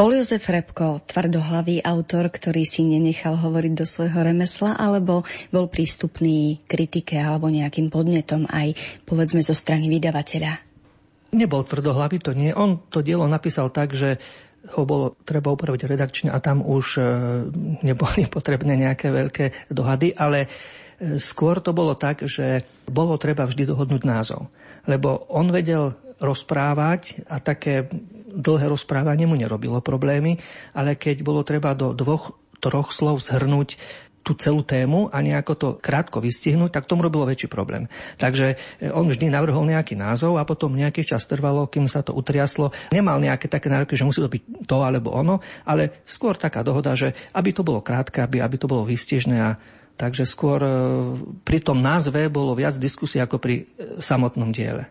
Bol 0.00 0.16
Jozef 0.16 0.48
Repko 0.48 1.04
tvrdohlavý 1.04 1.84
autor, 1.84 2.32
ktorý 2.32 2.64
si 2.64 2.88
nenechal 2.88 3.36
hovoriť 3.36 3.72
do 3.76 3.84
svojho 3.84 4.32
remesla, 4.32 4.72
alebo 4.72 5.28
bol 5.52 5.68
prístupný 5.68 6.56
kritike 6.64 7.20
alebo 7.20 7.52
nejakým 7.52 7.92
podnetom 7.92 8.48
aj 8.48 8.80
povedzme 9.04 9.44
zo 9.44 9.52
strany 9.52 9.92
vydavateľa? 9.92 10.56
Nebol 11.36 11.68
tvrdohlavý, 11.68 12.16
to 12.16 12.32
nie. 12.32 12.48
On 12.48 12.80
to 12.88 13.04
dielo 13.04 13.28
napísal 13.28 13.68
tak, 13.68 13.92
že 13.92 14.16
ho 14.72 14.88
bolo 14.88 15.20
treba 15.20 15.52
upraviť 15.52 15.84
redakčne 15.84 16.28
a 16.32 16.40
tam 16.40 16.64
už 16.64 16.96
e, 16.96 17.02
neboli 17.84 18.24
potrebné 18.40 18.80
nejaké 18.80 19.12
veľké 19.12 19.68
dohady, 19.68 20.16
ale 20.16 20.48
e, 20.48 21.20
skôr 21.20 21.60
to 21.60 21.76
bolo 21.76 21.92
tak, 21.92 22.24
že 22.24 22.64
bolo 22.88 23.20
treba 23.20 23.44
vždy 23.44 23.68
dohodnúť 23.68 24.08
názov. 24.08 24.48
Lebo 24.88 25.28
on 25.28 25.52
vedel 25.52 25.92
rozprávať 26.24 27.20
a 27.28 27.36
také 27.36 27.84
dlhé 28.30 28.70
rozprávanie 28.70 29.26
mu 29.26 29.34
nerobilo 29.34 29.82
problémy, 29.82 30.38
ale 30.72 30.94
keď 30.94 31.26
bolo 31.26 31.42
treba 31.42 31.74
do 31.74 31.90
dvoch, 31.92 32.38
troch 32.62 32.94
slov 32.94 33.18
zhrnúť 33.20 33.76
tú 34.20 34.36
celú 34.36 34.60
tému 34.60 35.08
a 35.08 35.24
nejako 35.24 35.52
to 35.56 35.68
krátko 35.80 36.20
vystihnúť, 36.20 36.76
tak 36.76 36.84
tomu 36.84 37.00
robilo 37.00 37.24
väčší 37.24 37.48
problém. 37.48 37.88
Takže 38.20 38.56
e, 38.78 38.92
on 38.92 39.08
vždy 39.08 39.32
navrhol 39.32 39.64
nejaký 39.64 39.96
názov 39.96 40.36
a 40.36 40.44
potom 40.44 40.76
nejaký 40.76 41.08
čas 41.08 41.24
trvalo, 41.24 41.64
kým 41.64 41.88
sa 41.88 42.04
to 42.04 42.12
utriaslo. 42.12 42.68
Nemal 42.92 43.16
nejaké 43.16 43.48
také 43.48 43.72
nároky, 43.72 43.96
že 43.96 44.04
musí 44.04 44.20
to 44.20 44.28
byť 44.28 44.68
to 44.68 44.76
alebo 44.84 45.16
ono, 45.16 45.40
ale 45.64 46.04
skôr 46.04 46.36
taká 46.36 46.60
dohoda, 46.60 46.92
že 46.92 47.16
aby 47.32 47.50
to 47.56 47.64
bolo 47.64 47.80
krátke, 47.80 48.20
aby, 48.20 48.44
aby 48.44 48.56
to 48.60 48.68
bolo 48.68 48.84
výstižné 48.84 49.38
a 49.40 49.52
Takže 50.00 50.24
skôr 50.24 50.64
e, 50.64 50.72
pri 51.44 51.60
tom 51.60 51.84
názve 51.84 52.32
bolo 52.32 52.56
viac 52.56 52.80
diskusí 52.80 53.20
ako 53.20 53.36
pri 53.36 53.68
e, 53.68 54.00
samotnom 54.00 54.48
diele. 54.48 54.88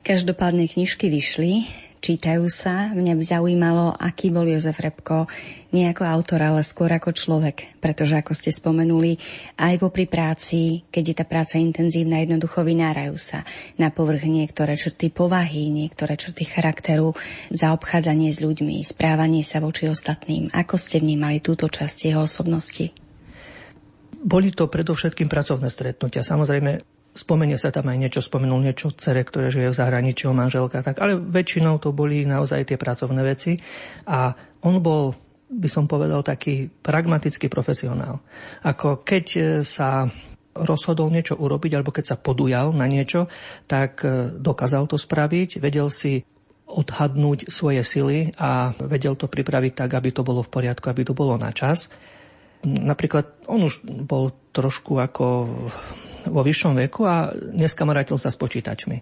Každopádne 0.00 0.64
knižky 0.64 1.12
vyšli, 1.12 1.68
čítajú 2.00 2.48
sa. 2.48 2.88
Mňa 2.96 3.20
by 3.20 3.24
zaujímalo, 3.24 3.92
aký 4.00 4.32
bol 4.32 4.48
Jozef 4.48 4.80
Repko 4.80 5.28
nie 5.76 5.84
ako 5.84 6.08
autor, 6.08 6.40
ale 6.40 6.64
skôr 6.64 6.88
ako 6.88 7.12
človek. 7.12 7.76
Pretože, 7.84 8.16
ako 8.16 8.32
ste 8.32 8.48
spomenuli, 8.48 9.20
aj 9.60 9.76
popri 9.76 10.08
práci, 10.08 10.88
keď 10.88 11.04
je 11.04 11.14
tá 11.20 11.24
práca 11.28 11.60
intenzívna, 11.60 12.16
jednoducho 12.24 12.64
vynárajú 12.64 13.12
sa 13.20 13.44
na 13.76 13.92
povrch 13.92 14.24
niektoré 14.24 14.80
črty 14.80 15.12
povahy, 15.12 15.68
niektoré 15.68 16.16
črty 16.16 16.48
charakteru, 16.48 17.12
zaobchádzanie 17.52 18.32
s 18.32 18.40
ľuďmi, 18.40 18.80
správanie 18.80 19.44
sa 19.44 19.60
voči 19.60 19.84
ostatným. 19.84 20.48
Ako 20.56 20.80
ste 20.80 21.04
vnímali 21.04 21.44
túto 21.44 21.68
časť 21.68 22.08
jeho 22.08 22.24
osobnosti? 22.24 22.88
Boli 24.20 24.48
to 24.48 24.64
predovšetkým 24.64 25.28
pracovné 25.28 25.68
stretnutia. 25.68 26.24
Samozrejme, 26.24 26.99
spomenie 27.10 27.58
sa 27.58 27.74
tam 27.74 27.90
aj 27.90 27.98
niečo, 27.98 28.20
spomenul 28.22 28.62
niečo 28.62 28.94
cere, 28.94 29.26
ktoré 29.26 29.50
žije 29.50 29.74
v 29.74 29.78
zahraničí, 29.78 30.30
o 30.30 30.34
manželka, 30.34 30.82
tak, 30.82 31.02
ale 31.02 31.18
väčšinou 31.18 31.82
to 31.82 31.90
boli 31.90 32.22
naozaj 32.22 32.66
tie 32.70 32.78
pracovné 32.78 33.22
veci. 33.26 33.58
A 34.06 34.30
on 34.62 34.78
bol, 34.78 35.14
by 35.50 35.68
som 35.68 35.90
povedal, 35.90 36.22
taký 36.22 36.70
pragmatický 36.70 37.50
profesionál. 37.50 38.22
Ako 38.62 39.02
keď 39.02 39.24
e, 39.34 39.40
sa 39.66 40.06
rozhodol 40.54 41.10
niečo 41.10 41.38
urobiť, 41.38 41.78
alebo 41.78 41.94
keď 41.94 42.14
sa 42.14 42.16
podujal 42.18 42.74
na 42.74 42.86
niečo, 42.86 43.26
tak 43.66 44.06
e, 44.06 44.34
dokázal 44.38 44.86
to 44.86 44.94
spraviť, 44.94 45.58
vedel 45.58 45.90
si 45.90 46.22
odhadnúť 46.70 47.50
svoje 47.50 47.82
sily 47.82 48.30
a 48.38 48.70
vedel 48.78 49.18
to 49.18 49.26
pripraviť 49.26 49.72
tak, 49.74 49.90
aby 49.98 50.14
to 50.14 50.22
bolo 50.22 50.46
v 50.46 50.52
poriadku, 50.54 50.86
aby 50.86 51.02
to 51.02 51.18
bolo 51.18 51.34
na 51.34 51.50
čas. 51.50 51.90
Napríklad 52.62 53.50
on 53.50 53.66
už 53.66 53.82
bol 54.06 54.30
trošku 54.54 55.02
ako 55.02 55.50
vo 56.26 56.42
vyššom 56.44 56.74
veku 56.86 57.06
a 57.08 57.32
neskamarátil 57.54 58.20
sa 58.20 58.28
s 58.28 58.36
počítačmi. 58.36 59.00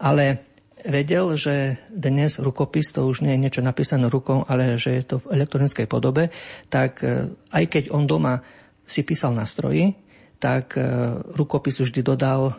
Ale 0.00 0.54
vedel, 0.84 1.34
že 1.34 1.80
dnes 1.88 2.36
rukopis, 2.36 2.92
to 2.92 3.08
už 3.08 3.24
nie 3.24 3.34
je 3.36 3.42
niečo 3.48 3.62
napísané 3.64 4.06
rukou, 4.12 4.44
ale 4.44 4.76
že 4.76 5.00
je 5.00 5.04
to 5.04 5.16
v 5.24 5.40
elektronickej 5.40 5.88
podobe, 5.88 6.28
tak 6.68 7.00
e, 7.00 7.32
aj 7.52 7.64
keď 7.72 7.84
on 7.90 8.04
doma 8.04 8.44
si 8.84 9.00
písal 9.00 9.32
na 9.32 9.48
stroji, 9.48 9.96
tak 10.36 10.76
e, 10.76 10.84
rukopis 11.32 11.80
vždy 11.80 12.04
dodal 12.04 12.52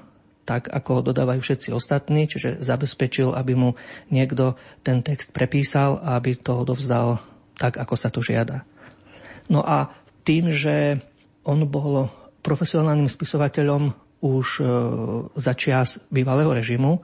tak, 0.45 0.69
ako 0.69 1.01
ho 1.01 1.05
dodávajú 1.13 1.41
všetci 1.41 1.69
ostatní, 1.73 2.29
čiže 2.29 2.61
zabezpečil, 2.61 3.33
aby 3.33 3.57
mu 3.57 3.73
niekto 4.13 4.57
ten 4.85 5.01
text 5.01 5.33
prepísal 5.33 5.97
a 6.01 6.17
aby 6.17 6.37
to 6.37 6.65
dovzdal 6.65 7.21
tak, 7.57 7.81
ako 7.81 7.93
sa 7.97 8.13
to 8.13 8.21
žiada. 8.21 8.65
No 9.49 9.65
a 9.65 9.93
tým, 10.25 10.49
že 10.49 11.01
on 11.45 11.65
bol 11.69 12.09
profesionálnym 12.45 13.09
spisovateľom 13.09 13.89
už 14.21 14.47
e, 14.57 14.63
za 15.33 15.57
čias 15.57 15.97
bývalého 16.13 16.53
režimu, 16.53 17.01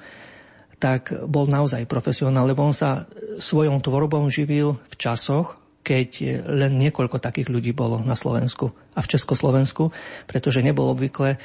tak 0.77 1.13
bol 1.25 1.49
naozaj 1.49 1.89
profesionál, 1.89 2.45
lebo 2.45 2.65
on 2.65 2.73
sa 2.73 3.09
svojou 3.37 3.73
tvorbou 3.81 4.21
živil 4.29 4.77
v 4.77 4.95
časoch, 4.97 5.57
keď 5.81 6.41
len 6.45 6.77
niekoľko 6.77 7.17
takých 7.17 7.49
ľudí 7.49 7.73
bolo 7.73 7.97
na 8.05 8.13
Slovensku 8.13 8.69
a 8.93 9.01
v 9.01 9.09
Československu, 9.17 9.89
pretože 10.29 10.61
nebolo 10.61 10.93
obvykle 10.93 11.35
e, 11.35 11.37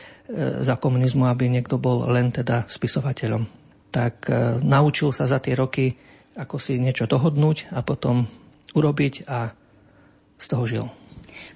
za 0.60 0.76
komunizmu, 0.76 1.24
aby 1.24 1.48
niekto 1.48 1.80
bol 1.80 2.04
len 2.12 2.28
teda 2.28 2.68
spisovateľom. 2.68 3.48
Tak 3.88 4.14
e, 4.28 4.32
naučil 4.60 5.16
sa 5.16 5.24
za 5.24 5.40
tie 5.40 5.56
roky 5.56 5.96
ako 6.36 6.60
si 6.60 6.76
niečo 6.76 7.08
dohodnúť 7.08 7.72
a 7.72 7.80
potom 7.80 8.28
urobiť 8.76 9.24
a 9.24 9.56
z 10.36 10.46
toho 10.52 10.64
žil. 10.68 10.86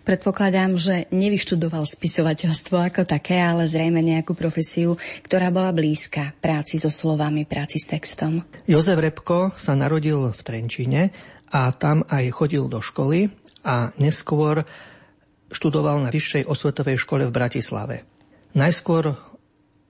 Predpokladám, 0.04 0.76
že 0.80 1.06
nevyštudoval 1.12 1.84
spisovateľstvo 1.84 2.76
ako 2.76 3.02
také, 3.04 3.40
ale 3.40 3.68
zrejme 3.68 4.00
nejakú 4.00 4.32
profesiu, 4.32 4.96
ktorá 5.24 5.52
bola 5.52 5.74
blízka 5.74 6.32
práci 6.38 6.80
so 6.80 6.88
slovami, 6.88 7.44
práci 7.44 7.82
s 7.82 7.86
textom. 7.90 8.44
Jozef 8.64 8.96
Repko 8.96 9.54
sa 9.56 9.76
narodil 9.76 10.32
v 10.32 10.40
Trenčine 10.40 11.02
a 11.50 11.74
tam 11.74 12.06
aj 12.06 12.24
chodil 12.30 12.64
do 12.70 12.78
školy 12.78 13.32
a 13.66 13.92
neskôr 14.00 14.64
študoval 15.50 16.00
na 16.06 16.14
Vyššej 16.14 16.46
osvetovej 16.46 16.96
škole 16.96 17.26
v 17.26 17.34
Bratislave. 17.34 17.96
Najskôr 18.54 19.18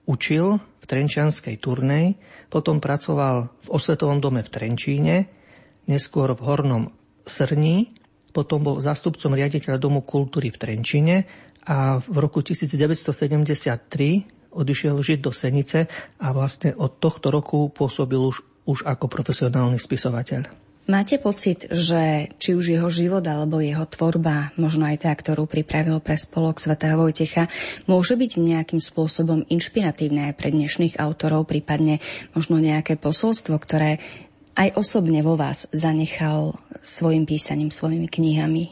učil 0.09 0.57
v 0.57 0.85
Trenčianskej 0.85 1.61
turnej, 1.61 2.17
potom 2.49 2.81
pracoval 2.81 3.53
v 3.63 3.67
Osvetovom 3.69 4.19
dome 4.19 4.41
v 4.41 4.49
Trenčíne, 4.49 5.15
neskôr 5.85 6.33
v 6.33 6.41
Hornom 6.41 6.83
Srní 7.25 8.00
potom 8.31 8.63
bol 8.63 8.79
zástupcom 8.79 9.35
riaditeľa 9.35 9.77
Domu 9.77 10.01
kultúry 10.01 10.49
v 10.49 10.57
Trenčine 10.57 11.15
a 11.67 12.01
v 12.01 12.17
roku 12.17 12.41
1973 12.41 13.05
odišiel 14.51 14.95
žiť 14.99 15.19
do 15.21 15.31
Senice 15.31 15.87
a 16.19 16.27
vlastne 16.35 16.75
od 16.75 16.99
tohto 16.99 17.31
roku 17.31 17.71
pôsobil 17.71 18.19
už, 18.19 18.43
už 18.67 18.79
ako 18.83 19.07
profesionálny 19.07 19.79
spisovateľ. 19.79 20.61
Máte 20.89 21.21
pocit, 21.21 21.69
že 21.69 22.33
či 22.41 22.57
už 22.57 22.73
jeho 22.73 22.89
život 22.89 23.21
alebo 23.21 23.61
jeho 23.61 23.85
tvorba, 23.85 24.49
možno 24.57 24.89
aj 24.89 25.05
tá, 25.05 25.13
ktorú 25.13 25.45
pripravil 25.45 26.01
pre 26.01 26.17
spolok 26.17 26.57
svätého 26.57 26.97
Vojtecha, 26.97 27.47
môže 27.85 28.17
byť 28.17 28.31
nejakým 28.41 28.81
spôsobom 28.81 29.45
inšpiratívne 29.45 30.33
aj 30.33 30.41
pre 30.41 30.49
dnešných 30.49 30.97
autorov, 30.97 31.45
prípadne 31.45 32.01
možno 32.33 32.57
nejaké 32.57 32.97
posolstvo, 32.97 33.55
ktoré 33.61 34.01
aj 34.55 34.75
osobne 34.75 35.23
vo 35.23 35.39
vás 35.39 35.67
zanechal 35.71 36.55
svojim 36.81 37.23
písaním, 37.23 37.71
svojimi 37.71 38.07
knihami? 38.07 38.65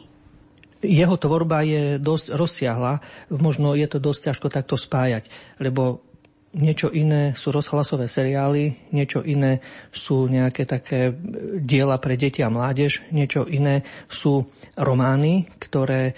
Jeho 0.80 1.16
tvorba 1.20 1.60
je 1.60 2.00
dosť 2.00 2.26
rozsiahla, 2.32 3.04
možno 3.36 3.76
je 3.76 3.84
to 3.84 4.00
dosť 4.00 4.32
ťažko 4.32 4.48
takto 4.48 4.80
spájať, 4.80 5.28
lebo 5.60 6.00
niečo 6.56 6.90
iné 6.90 7.36
sú 7.36 7.52
rozhlasové 7.54 8.10
seriály, 8.10 8.90
niečo 8.90 9.22
iné 9.22 9.62
sú 9.92 10.26
nejaké 10.26 10.66
také 10.66 11.14
diela 11.62 12.00
pre 12.00 12.16
deti 12.16 12.42
a 12.42 12.50
mládež, 12.50 13.06
niečo 13.14 13.46
iné 13.46 13.86
sú 14.10 14.48
romány, 14.74 15.46
ktoré 15.62 16.16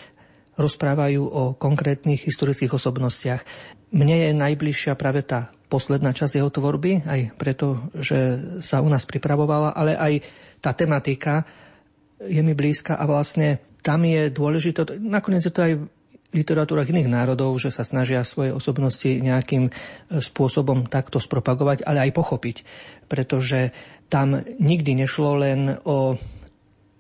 rozprávajú 0.57 1.23
o 1.27 1.43
konkrétnych 1.57 2.25
historických 2.25 2.77
osobnostiach. 2.77 3.43
Mne 3.93 4.31
je 4.31 4.31
najbližšia 4.33 4.97
práve 4.97 5.27
tá 5.27 5.53
posledná 5.73 6.13
časť 6.13 6.37
jeho 6.37 6.53
tvorby, 6.53 7.09
aj 7.09 7.21
preto, 7.41 7.89
že 7.97 8.37
sa 8.61 8.85
u 8.85 8.93
nás 8.93 9.09
pripravovala, 9.09 9.73
ale 9.73 9.97
aj 9.97 10.13
tá 10.61 10.77
tematika 10.77 11.49
je 12.21 12.45
mi 12.45 12.53
blízka 12.53 13.01
a 13.01 13.09
vlastne 13.09 13.81
tam 13.81 14.05
je 14.05 14.29
dôležité, 14.29 15.01
nakoniec 15.01 15.49
je 15.49 15.55
to 15.55 15.65
aj 15.65 15.75
v 15.81 15.85
literatúrach 16.33 16.89
iných 16.89 17.13
národov, 17.13 17.57
že 17.61 17.73
sa 17.73 17.85
snažia 17.85 18.25
svoje 18.25 18.57
osobnosti 18.57 19.05
nejakým 19.05 19.69
e, 19.69 19.73
spôsobom 20.17 20.89
takto 20.89 21.21
spropagovať, 21.21 21.85
ale 21.85 22.09
aj 22.09 22.17
pochopiť. 22.17 22.57
Pretože 23.05 23.77
tam 24.09 24.41
nikdy 24.41 25.05
nešlo 25.05 25.37
len 25.37 25.77
o 25.85 26.17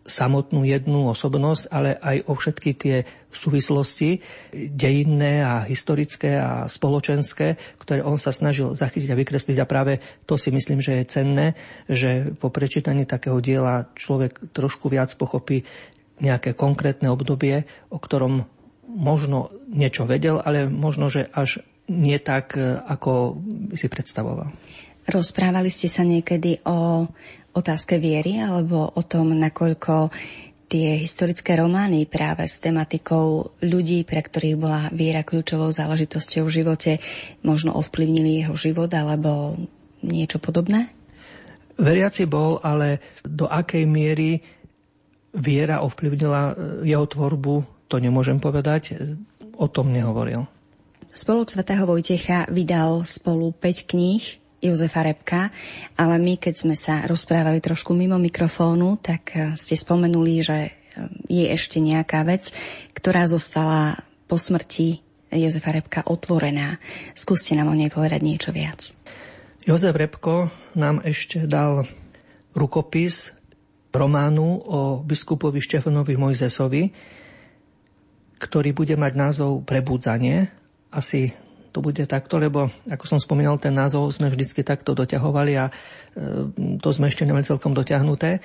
samotnú 0.02 0.66
jednu 0.66 1.10
osobnosť, 1.14 1.70
ale 1.70 1.94
aj 1.94 2.16
o 2.26 2.32
všetky 2.34 2.70
tie 2.74 2.96
súvislosti 3.32 4.20
dejinné 4.52 5.40
a 5.40 5.64
historické 5.64 6.36
a 6.36 6.68
spoločenské, 6.68 7.56
ktoré 7.80 8.04
on 8.04 8.20
sa 8.20 8.34
snažil 8.34 8.76
zachytiť 8.76 9.10
a 9.14 9.18
vykresliť. 9.18 9.56
A 9.62 9.70
práve 9.70 10.02
to 10.28 10.36
si 10.36 10.52
myslím, 10.52 10.84
že 10.84 11.00
je 11.00 11.10
cenné, 11.10 11.46
že 11.88 12.34
po 12.36 12.52
prečítaní 12.52 13.08
takého 13.08 13.40
diela 13.40 13.88
človek 13.96 14.52
trošku 14.52 14.92
viac 14.92 15.14
pochopí 15.16 15.64
nejaké 16.20 16.54
konkrétne 16.54 17.10
obdobie, 17.10 17.66
o 17.90 17.98
ktorom 17.98 18.46
možno 18.86 19.48
niečo 19.72 20.04
vedel, 20.04 20.38
ale 20.38 20.68
možno, 20.68 21.08
že 21.08 21.26
až 21.32 21.64
nie 21.88 22.20
tak, 22.20 22.54
ako 22.86 23.42
si 23.74 23.88
predstavoval. 23.88 24.52
Rozprávali 25.02 25.66
ste 25.66 25.90
sa 25.90 26.06
niekedy 26.06 26.62
o 26.62 27.10
otázke 27.52 28.00
viery 28.00 28.40
alebo 28.40 28.88
o 28.92 29.02
tom, 29.04 29.36
nakoľko 29.36 30.12
tie 30.72 30.96
historické 30.96 31.52
romány 31.60 32.08
práve 32.08 32.48
s 32.48 32.56
tematikou 32.56 33.52
ľudí, 33.60 34.08
pre 34.08 34.24
ktorých 34.24 34.56
bola 34.56 34.88
viera 34.88 35.20
kľúčovou 35.20 35.68
záležitosťou 35.68 36.48
v 36.48 36.54
živote, 36.64 36.92
možno 37.44 37.76
ovplyvnili 37.76 38.40
jeho 38.40 38.56
život 38.56 38.88
alebo 38.96 39.60
niečo 40.00 40.40
podobné? 40.40 40.88
Veriaci 41.76 42.24
bol, 42.24 42.56
ale 42.64 43.04
do 43.20 43.44
akej 43.48 43.84
miery 43.84 44.40
viera 45.36 45.84
ovplyvnila 45.84 46.42
e, 46.48 46.52
jeho 46.88 47.04
tvorbu, 47.04 47.88
to 47.88 48.00
nemôžem 48.00 48.40
povedať, 48.40 48.96
o 49.56 49.68
tom 49.68 49.92
nehovoril. 49.92 50.48
Spolok 51.12 51.52
svätého 51.52 51.84
Vojtecha 51.84 52.48
vydal 52.48 53.04
spolu 53.04 53.52
5 53.52 53.84
kníh, 53.92 54.24
Jozefa 54.62 55.02
Repka, 55.02 55.50
ale 55.98 56.22
my, 56.22 56.38
keď 56.38 56.54
sme 56.54 56.78
sa 56.78 57.02
rozprávali 57.10 57.58
trošku 57.58 57.98
mimo 57.98 58.14
mikrofónu, 58.22 59.02
tak 59.02 59.34
eh, 59.34 59.58
ste 59.58 59.74
spomenuli, 59.74 60.34
že 60.38 60.58
eh, 60.64 60.72
je 61.26 61.50
ešte 61.50 61.82
nejaká 61.82 62.22
vec, 62.22 62.54
ktorá 62.94 63.26
zostala 63.26 63.98
po 64.30 64.38
smrti 64.38 65.02
Jozefa 65.34 65.74
Repka 65.74 66.00
otvorená. 66.06 66.78
Skúste 67.18 67.58
nám 67.58 67.72
o 67.72 67.76
nej 67.76 67.88
povedať 67.90 68.20
niečo 68.22 68.54
viac. 68.54 68.92
Jozef 69.62 69.94
Repko 69.94 70.50
nám 70.74 71.00
ešte 71.06 71.46
dal 71.46 71.86
rukopis 72.52 73.30
románu 73.92 74.58
o 74.58 74.80
biskupovi 75.04 75.62
Štefanovi 75.62 76.18
Mojzesovi, 76.18 76.90
ktorý 78.42 78.70
bude 78.74 78.98
mať 78.98 79.12
názov 79.14 79.62
Prebudzanie. 79.62 80.50
Asi 80.90 81.30
to 81.72 81.80
bude 81.80 82.04
takto, 82.04 82.36
lebo 82.36 82.68
ako 82.84 83.04
som 83.08 83.18
spomínal, 83.18 83.56
ten 83.56 83.72
názov 83.72 84.12
sme 84.12 84.28
vždycky 84.28 84.60
takto 84.60 84.92
doťahovali 84.92 85.52
a 85.56 85.66
e, 85.66 85.72
to 86.76 86.88
sme 86.92 87.08
ešte 87.08 87.24
nemali 87.24 87.48
celkom 87.48 87.72
doťahnuté. 87.72 88.30
E, 88.36 88.40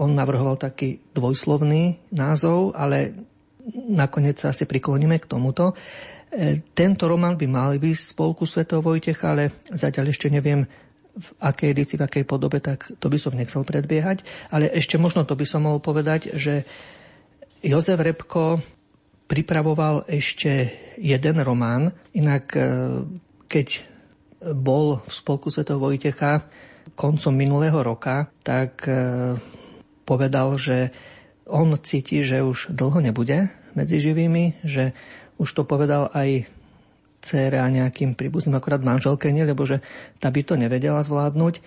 on 0.00 0.16
navrhoval 0.16 0.56
taký 0.56 1.04
dvojslovný 1.12 2.10
názov, 2.16 2.72
ale 2.72 3.12
nakoniec 3.92 4.40
sa 4.40 4.56
asi 4.56 4.64
prikloníme 4.64 5.20
k 5.20 5.28
tomuto. 5.28 5.76
E, 6.32 6.64
tento 6.72 7.04
román 7.04 7.36
by 7.36 7.46
mal 7.46 7.76
byť 7.76 8.16
spolku 8.16 8.48
Svetov 8.48 8.88
Vojtecha, 8.88 9.36
ale 9.36 9.68
zatiaľ 9.68 10.10
ešte 10.10 10.32
neviem, 10.32 10.64
v 11.14 11.28
akej 11.38 11.70
edícii, 11.70 11.96
v 12.00 12.06
akej 12.10 12.24
podobe, 12.26 12.58
tak 12.58 12.90
to 12.98 13.06
by 13.06 13.14
som 13.20 13.38
nechcel 13.38 13.62
predbiehať. 13.62 14.26
Ale 14.50 14.66
ešte 14.66 14.98
možno 14.98 15.22
to 15.22 15.38
by 15.38 15.46
som 15.46 15.62
mohol 15.62 15.78
povedať, 15.78 16.34
že 16.34 16.66
Jozef 17.62 18.02
Repko 18.02 18.58
pripravoval 19.34 20.06
ešte 20.06 20.70
jeden 20.94 21.36
román, 21.42 21.90
inak 22.14 22.54
e, 22.54 22.62
keď 23.50 23.82
bol 24.54 25.02
v 25.02 25.10
spolku 25.10 25.50
Svetov 25.50 25.82
Vojtecha 25.82 26.46
koncom 26.94 27.34
minulého 27.34 27.74
roka, 27.82 28.30
tak 28.46 28.86
e, 28.86 28.94
povedal, 30.06 30.54
že 30.54 30.94
on 31.50 31.74
cíti, 31.82 32.22
že 32.22 32.46
už 32.46 32.70
dlho 32.70 33.02
nebude 33.02 33.50
medzi 33.74 33.98
živými, 33.98 34.62
že 34.62 34.94
už 35.42 35.50
to 35.50 35.66
povedal 35.66 36.14
aj 36.14 36.46
dcére 37.18 37.58
a 37.58 37.66
nejakým 37.66 38.14
príbuzným, 38.14 38.54
akorát 38.54 38.86
manželke 38.86 39.34
nie, 39.34 39.42
lebo 39.42 39.66
že 39.66 39.82
tá 40.22 40.30
by 40.30 40.46
to 40.46 40.54
nevedela 40.54 41.02
zvládnuť, 41.02 41.58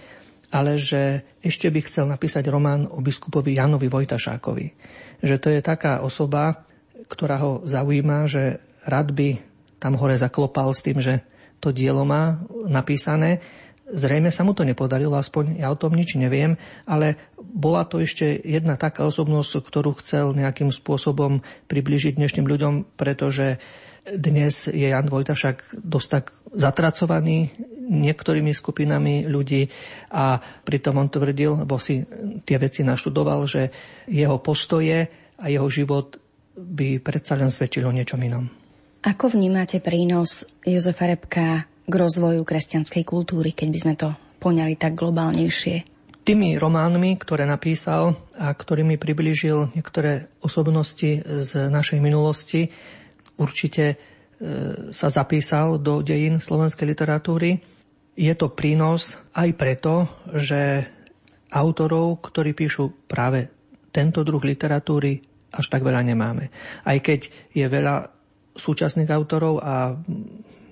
ale 0.55 0.79
že 0.79 1.27
ešte 1.43 1.67
by 1.67 1.83
chcel 1.83 2.07
napísať 2.07 2.47
román 2.47 2.87
o 2.87 3.03
biskupovi 3.03 3.59
Janovi 3.59 3.91
Vojtašákovi. 3.91 4.65
Že 5.19 5.35
to 5.41 5.47
je 5.51 5.59
taká 5.59 5.99
osoba, 6.05 6.66
ktorá 7.05 7.37
ho 7.37 7.51
zaujíma, 7.61 8.25
že 8.25 8.57
rád 8.81 9.13
by 9.13 9.37
tam 9.77 9.93
hore 9.93 10.17
zaklopal 10.17 10.73
s 10.73 10.81
tým, 10.81 10.97
že 10.97 11.21
to 11.61 11.69
dielo 11.69 12.01
má 12.01 12.41
napísané. 12.65 13.41
Zrejme 13.87 14.35
sa 14.35 14.43
mu 14.43 14.51
to 14.51 14.67
nepodarilo, 14.67 15.15
aspoň 15.15 15.63
ja 15.63 15.71
o 15.71 15.79
tom 15.79 15.95
nič 15.95 16.19
neviem, 16.19 16.59
ale 16.83 17.15
bola 17.39 17.87
to 17.87 18.03
ešte 18.03 18.35
jedna 18.43 18.75
taká 18.75 19.07
osobnosť, 19.07 19.63
ktorú 19.63 19.95
chcel 20.03 20.35
nejakým 20.35 20.75
spôsobom 20.75 21.39
približiť 21.71 22.19
dnešným 22.19 22.49
ľuďom, 22.51 22.73
pretože 22.99 23.63
dnes 24.07 24.67
je 24.67 24.87
Jan 24.91 25.07
Vojtašak 25.07 25.83
dosť 25.83 26.07
tak 26.11 26.25
zatracovaný 26.51 27.51
niektorými 27.87 28.51
skupinami 28.51 29.27
ľudí 29.27 29.67
a 30.11 30.39
pritom 30.39 30.99
on 30.99 31.07
tvrdil, 31.07 31.63
lebo 31.63 31.79
si 31.79 32.03
tie 32.43 32.57
veci 32.59 32.83
naštudoval, 32.83 33.47
že 33.47 33.71
jeho 34.07 34.39
postoje 34.43 35.07
a 35.39 35.45
jeho 35.47 35.67
život 35.71 36.26
by 36.57 36.97
predsa 36.99 37.37
len 37.37 37.53
svedčilo 37.53 37.93
niečom 37.93 38.17
inom. 38.19 38.49
Ako 39.05 39.29
vnímate 39.29 39.77
prínos 39.77 40.43
Jozefa 40.65 41.05
Repka 41.05 41.69
k 41.87 41.93
rozvoju 41.93 42.41
kresťanskej 42.41 43.03
kultúry, 43.05 43.53
keď 43.53 43.67
by 43.69 43.79
sme 43.79 43.93
to 43.95 44.09
poňali 44.41 44.73
tak 44.75 44.97
globálnejšie? 44.97 45.85
Tými 46.27 46.59
románmi, 46.59 47.15
ktoré 47.15 47.47
napísal 47.47 48.19
a 48.35 48.51
ktorými 48.51 48.99
priblížil 48.99 49.71
niektoré 49.71 50.27
osobnosti 50.43 51.23
z 51.23 51.51
našej 51.71 52.03
minulosti, 52.03 52.67
určite 53.39 53.85
e, 53.87 53.95
sa 54.91 55.07
zapísal 55.07 55.79
do 55.79 56.03
dejín 56.03 56.43
slovenskej 56.43 56.83
literatúry. 56.83 57.63
Je 58.17 58.33
to 58.35 58.51
prínos 58.51 59.15
aj 59.31 59.49
preto, 59.55 60.03
že 60.35 60.83
autorov, 61.47 62.19
ktorí 62.27 62.51
píšu 62.51 63.07
práve 63.07 63.47
tento 63.95 64.19
druh 64.27 64.43
literatúry, 64.43 65.23
až 65.57 65.65
tak 65.67 65.81
veľa 65.81 66.05
nemáme. 66.05 66.53
Aj 66.85 66.97
keď 67.01 67.33
je 67.51 67.65
veľa 67.65 68.13
súčasných 68.53 69.09
autorov 69.09 69.61
a 69.61 69.97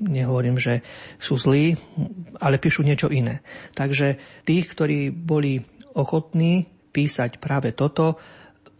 nehovorím, 0.01 0.61
že 0.61 0.85
sú 1.17 1.37
zlí, 1.37 1.77
ale 2.41 2.61
píšu 2.61 2.85
niečo 2.85 3.09
iné. 3.09 3.41
Takže 3.73 4.19
tých, 4.45 4.65
ktorí 4.69 5.09
boli 5.09 5.61
ochotní 5.95 6.67
písať 6.91 7.41
práve 7.41 7.73
toto, 7.73 8.19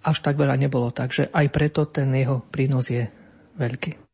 až 0.06 0.22
tak 0.22 0.38
veľa 0.38 0.56
nebolo. 0.60 0.94
Takže 0.94 1.34
aj 1.34 1.46
preto 1.50 1.90
ten 1.90 2.14
jeho 2.14 2.46
prínos 2.46 2.94
je 2.94 3.10
veľký. 3.58 4.05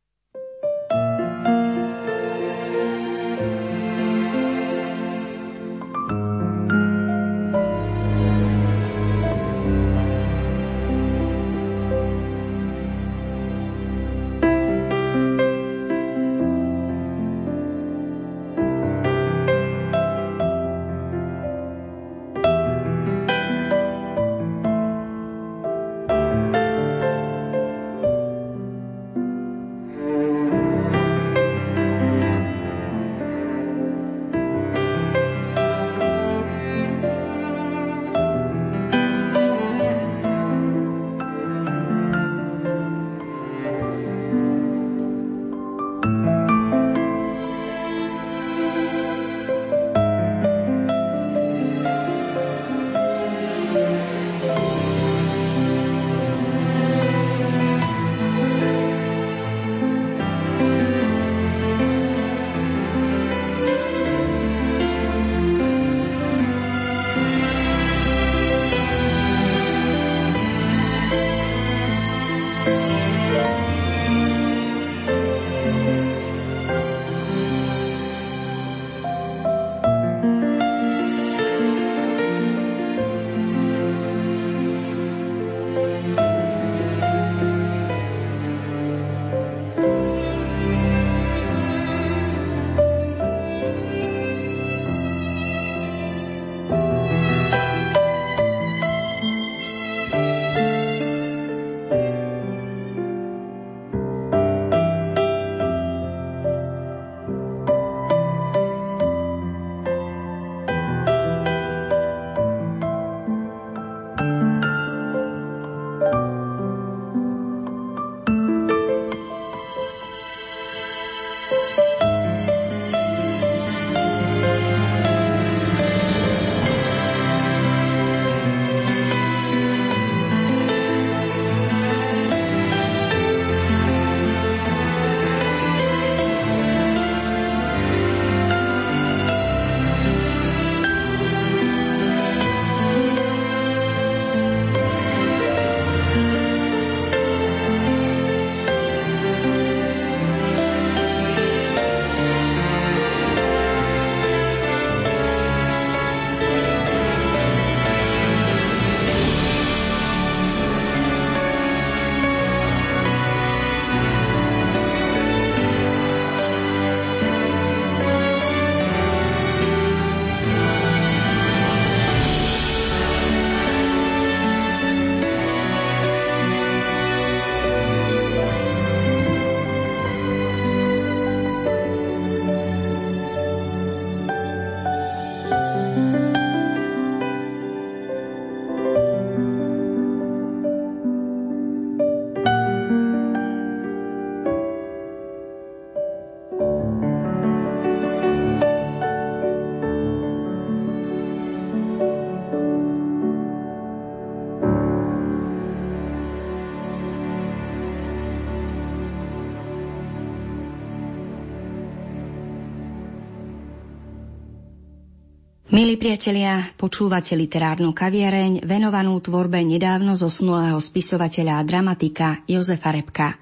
Milí 215.72 215.96
priatelia, 215.96 216.68
počúvate 216.76 217.32
literárnu 217.32 217.96
kaviareň 217.96 218.68
venovanú 218.68 219.16
tvorbe 219.24 219.64
nedávno 219.64 220.20
zosnulého 220.20 220.76
spisovateľa 220.76 221.64
a 221.64 221.64
dramatika 221.64 222.44
Jozefa 222.44 222.92
Repka. 222.92 223.40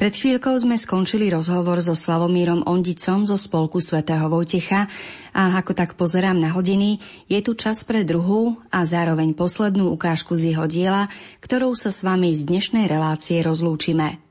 Pred 0.00 0.12
chvíľkou 0.16 0.56
sme 0.56 0.80
skončili 0.80 1.28
rozhovor 1.28 1.84
so 1.84 1.92
Slavomírom 1.92 2.64
Ondicom 2.64 3.28
zo 3.28 3.36
spolku 3.36 3.84
svätého 3.84 4.32
Vojtecha 4.32 4.88
a 5.36 5.60
ako 5.60 5.76
tak 5.76 5.92
pozerám 6.00 6.40
na 6.40 6.56
hodiny, 6.56 7.04
je 7.28 7.36
tu 7.44 7.52
čas 7.52 7.84
pre 7.84 8.00
druhú 8.00 8.56
a 8.72 8.88
zároveň 8.88 9.36
poslednú 9.36 9.92
ukážku 9.92 10.40
z 10.40 10.56
jeho 10.56 10.64
diela, 10.64 11.12
ktorou 11.44 11.76
sa 11.76 11.92
s 11.92 12.00
vami 12.00 12.32
z 12.32 12.48
dnešnej 12.48 12.88
relácie 12.88 13.44
rozlúčime. 13.44 14.27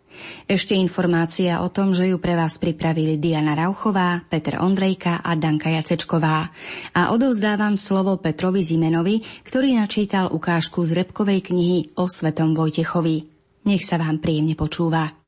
Ešte 0.47 0.73
informácia 0.73 1.59
o 1.59 1.67
tom, 1.67 1.91
že 1.91 2.09
ju 2.09 2.17
pre 2.17 2.33
vás 2.39 2.55
pripravili 2.55 3.19
Diana 3.19 3.53
Rauchová, 3.53 4.23
Peter 4.25 4.57
Ondrejka 4.63 5.19
a 5.19 5.35
Danka 5.35 5.67
Jacečková. 5.67 6.49
A 6.95 7.11
odovzdávam 7.11 7.75
slovo 7.75 8.15
Petrovi 8.17 8.63
Zimenovi, 8.63 9.19
ktorý 9.43 9.75
načítal 9.75 10.31
ukážku 10.31 10.81
z 10.87 11.03
repkovej 11.03 11.51
knihy 11.51 11.99
o 11.99 12.07
Svetom 12.07 12.55
Vojtechovi. 12.55 13.27
Nech 13.67 13.83
sa 13.83 13.99
vám 13.99 14.23
príjemne 14.23 14.55
počúva. 14.55 15.26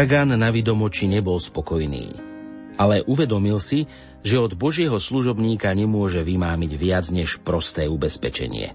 Kagan 0.00 0.32
na 0.32 0.48
vidomoči 0.48 1.04
nebol 1.04 1.36
spokojný, 1.36 2.16
ale 2.80 3.04
uvedomil 3.04 3.60
si, 3.60 3.84
že 4.24 4.40
od 4.40 4.56
Božieho 4.56 4.96
služobníka 4.96 5.68
nemôže 5.76 6.24
vymámiť 6.24 6.72
viac 6.72 7.12
než 7.12 7.44
prosté 7.44 7.84
ubezpečenie. 7.84 8.72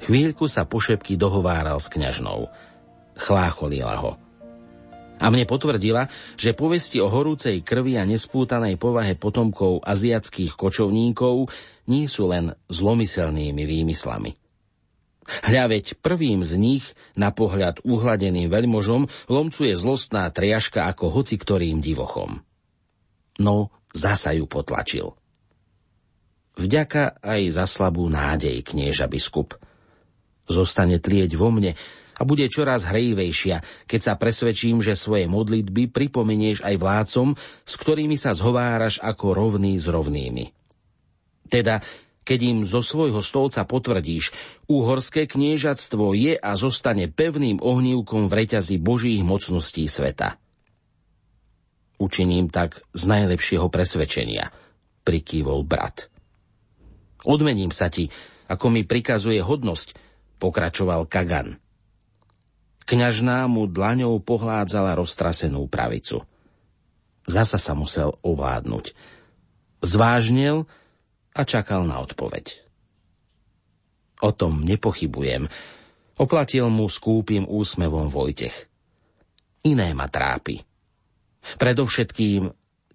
Chvíľku 0.00 0.48
sa 0.48 0.64
pošepky 0.64 1.20
dohováral 1.20 1.76
s 1.76 1.92
kňažnou. 1.92 2.48
Chlácholila 3.12 3.92
ho. 4.00 4.16
A 5.20 5.28
mne 5.28 5.44
potvrdila, 5.44 6.08
že 6.40 6.56
povesti 6.56 6.96
o 7.04 7.12
horúcej 7.12 7.60
krvi 7.60 8.00
a 8.00 8.08
nespútanej 8.08 8.80
povahe 8.80 9.20
potomkov 9.20 9.84
aziatských 9.84 10.56
kočovníkov 10.56 11.52
nie 11.92 12.08
sú 12.08 12.32
len 12.32 12.56
zlomyselnými 12.72 13.68
výmyslami. 13.68 14.45
Hľa 15.26 15.70
prvým 15.98 16.46
z 16.46 16.52
nich, 16.58 16.84
na 17.18 17.34
pohľad 17.34 17.82
uhladeným 17.82 18.46
veľmožom, 18.46 19.10
lomcuje 19.26 19.74
zlostná 19.74 20.30
triaška 20.30 20.86
ako 20.86 21.10
hoci 21.10 21.36
ktorým 21.36 21.82
divochom. 21.82 22.42
No, 23.42 23.70
zasa 23.92 24.32
ju 24.32 24.48
potlačil. 24.48 25.12
Vďaka 26.56 27.20
aj 27.20 27.42
za 27.52 27.68
slabú 27.68 28.08
nádej, 28.08 28.64
knieža 28.64 29.10
biskup. 29.12 29.60
Zostane 30.48 30.96
tlieť 30.96 31.36
vo 31.36 31.52
mne 31.52 31.76
a 32.16 32.22
bude 32.24 32.48
čoraz 32.48 32.88
hrejivejšia, 32.88 33.60
keď 33.84 34.00
sa 34.00 34.14
presvedčím, 34.16 34.80
že 34.80 34.96
svoje 34.96 35.28
modlitby 35.28 35.92
pripomenieš 35.92 36.64
aj 36.64 36.74
vládcom, 36.80 37.28
s 37.66 37.74
ktorými 37.76 38.16
sa 38.16 38.32
zhováraš 38.32 39.04
ako 39.04 39.36
rovný 39.36 39.76
s 39.76 39.84
rovnými. 39.84 40.48
Teda 41.52 41.84
keď 42.26 42.38
im 42.42 42.58
zo 42.66 42.82
svojho 42.82 43.22
stolca 43.22 43.62
potvrdíš, 43.62 44.34
úhorské 44.66 45.30
kniežatstvo 45.30 46.10
je 46.18 46.34
a 46.34 46.58
zostane 46.58 47.06
pevným 47.06 47.62
ohnívkom 47.62 48.26
v 48.26 48.42
reťazi 48.42 48.82
Božích 48.82 49.22
mocností 49.22 49.86
sveta. 49.86 50.34
Učiním 52.02 52.50
tak 52.50 52.82
z 52.92 53.02
najlepšieho 53.06 53.70
presvedčenia, 53.70 54.50
prikývol 55.06 55.62
brat. 55.62 56.10
Odmením 57.22 57.70
sa 57.70 57.88
ti, 57.88 58.10
ako 58.50 58.74
mi 58.74 58.82
prikazuje 58.82 59.38
hodnosť, 59.38 59.94
pokračoval 60.42 61.06
Kagan. 61.06 61.62
Kňažná 62.86 63.46
mu 63.46 63.70
dlaňou 63.70 64.18
pohládzala 64.22 64.98
roztrasenú 64.98 65.66
pravicu. 65.66 66.22
Zasa 67.26 67.58
sa 67.58 67.74
musel 67.74 68.14
ovládnuť. 68.22 68.94
Zvážnil 69.82 70.70
a 71.36 71.44
čakal 71.44 71.84
na 71.84 72.00
odpoveď. 72.00 72.64
O 74.24 74.32
tom 74.32 74.64
nepochybujem. 74.64 75.44
Oplatil 76.16 76.72
mu 76.72 76.88
skúpim 76.88 77.44
úsmevom 77.44 78.08
Vojtech. 78.08 78.72
Iné 79.68 79.92
ma 79.92 80.08
trápi. 80.08 80.64
Predovšetkým 81.60 82.48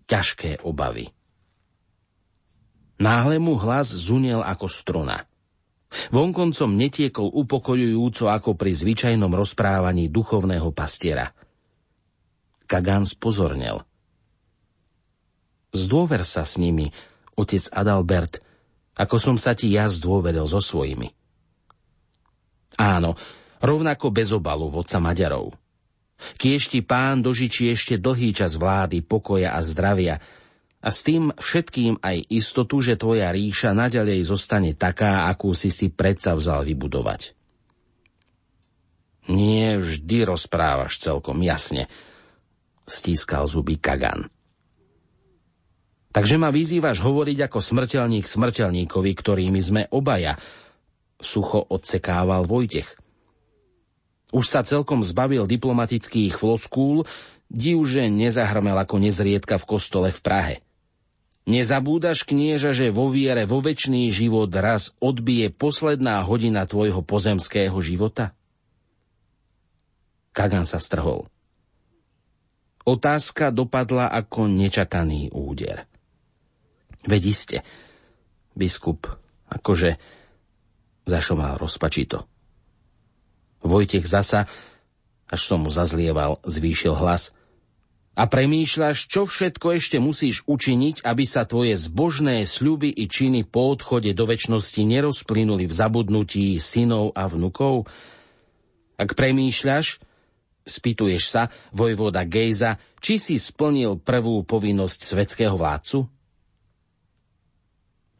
ťažké 0.09 0.65
obavy. 0.65 1.13
Náhle 2.97 3.37
mu 3.37 3.57
hlas 3.61 3.93
zunel 3.93 4.41
ako 4.41 4.65
struna. 4.65 5.25
Vonkoncom 6.09 6.71
netiekol 6.73 7.29
upokojujúco 7.29 8.31
ako 8.31 8.55
pri 8.55 8.71
zvyčajnom 8.71 9.29
rozprávaní 9.29 10.07
duchovného 10.07 10.71
pastiera. 10.71 11.29
Kagan 12.65 13.03
spozornel. 13.03 13.83
Zdôver 15.71 16.23
sa 16.23 16.47
s 16.47 16.55
nimi, 16.55 16.91
otec 17.41 17.73
Adalbert, 17.73 18.39
ako 18.95 19.15
som 19.17 19.35
sa 19.35 19.57
ti 19.57 19.73
ja 19.73 19.89
zdôvedel 19.89 20.45
so 20.45 20.61
svojimi. 20.61 21.09
Áno, 22.77 23.17
rovnako 23.59 24.13
bez 24.13 24.29
obalu 24.31 24.69
vodca 24.69 25.01
Maďarov. 25.01 25.53
Kiež 26.37 26.69
ti 26.69 26.85
pán 26.85 27.25
dožičí 27.25 27.73
ešte 27.73 27.97
dlhý 27.97 28.31
čas 28.31 28.53
vlády, 28.53 29.01
pokoja 29.01 29.57
a 29.57 29.59
zdravia 29.65 30.21
a 30.81 30.89
s 30.89 31.05
tým 31.05 31.29
všetkým 31.33 32.01
aj 32.01 32.17
istotu, 32.33 32.81
že 32.81 32.97
tvoja 32.97 33.29
ríša 33.29 33.73
naďalej 33.77 34.25
zostane 34.25 34.73
taká, 34.73 35.29
akú 35.29 35.53
si 35.53 35.69
si 35.69 35.93
vzal 35.93 36.65
vybudovať. 36.65 37.37
Nie 39.29 39.77
vždy 39.77 40.25
rozprávaš 40.25 40.97
celkom 40.97 41.37
jasne, 41.45 41.85
stískal 42.89 43.45
zuby 43.45 43.77
Kagan. 43.77 44.25
Takže 46.11 46.35
ma 46.35 46.51
vyzývaš 46.51 46.99
hovoriť 46.99 47.47
ako 47.47 47.59
smrteľník 47.63 48.27
smrteľníkovi, 48.27 49.11
ktorými 49.15 49.61
sme 49.63 49.81
obaja. 49.95 50.35
Sucho 51.23 51.63
odsekával 51.63 52.43
Vojtech. 52.43 52.99
Už 54.31 54.47
sa 54.47 54.63
celkom 54.63 55.03
zbavil 55.03 55.47
diplomatických 55.47 56.35
floskúl, 56.35 57.03
div, 57.51 57.83
že 57.83 58.07
nezahrmel 58.07 58.75
ako 58.79 58.99
nezriedka 58.99 59.59
v 59.59 59.67
kostole 59.67 60.09
v 60.11 60.19
Prahe. 60.23 60.55
Nezabúdaš, 61.47 62.23
knieža, 62.23 62.71
že 62.71 62.95
vo 62.95 63.11
viere 63.11 63.43
vo 63.43 63.59
väčší 63.59 64.13
život 64.13 64.51
raz 64.55 64.95
odbije 65.03 65.51
posledná 65.51 66.23
hodina 66.23 66.63
tvojho 66.63 67.03
pozemského 67.03 67.75
života? 67.83 68.31
Kagan 70.31 70.63
sa 70.63 70.79
strhol. 70.79 71.27
Otázka 72.87 73.51
dopadla 73.51 74.07
ako 74.07 74.47
nečakaný 74.47 75.27
úder. 75.35 75.90
Veď 77.05 77.21
iste. 77.33 77.57
Biskup, 78.53 79.09
akože 79.49 79.97
zašomal 81.09 81.57
rozpačito. 81.57 82.29
Vojtech 83.61 84.05
zasa, 84.05 84.45
až 85.29 85.41
som 85.41 85.65
mu 85.65 85.71
zazlieval, 85.71 86.41
zvýšil 86.45 86.93
hlas. 86.97 87.33
A 88.11 88.27
premýšľaš, 88.27 89.07
čo 89.07 89.23
všetko 89.23 89.79
ešte 89.79 89.97
musíš 90.03 90.43
učiniť, 90.43 91.07
aby 91.07 91.23
sa 91.23 91.47
tvoje 91.47 91.79
zbožné 91.79 92.43
sľuby 92.43 92.91
i 92.91 93.07
činy 93.07 93.47
po 93.47 93.71
odchode 93.71 94.11
do 94.11 94.27
väčšnosti 94.27 94.83
nerozplynuli 94.83 95.63
v 95.63 95.73
zabudnutí 95.73 96.59
synov 96.59 97.15
a 97.15 97.31
vnukov? 97.31 97.87
Ak 98.99 99.15
premýšľaš, 99.15 100.03
spýtuješ 100.67 101.23
sa, 101.23 101.47
vojvoda 101.71 102.27
Gejza, 102.27 102.77
či 102.99 103.15
si 103.15 103.39
splnil 103.39 104.03
prvú 104.03 104.43
povinnosť 104.43 104.99
svetského 105.07 105.55
vládcu? 105.55 106.20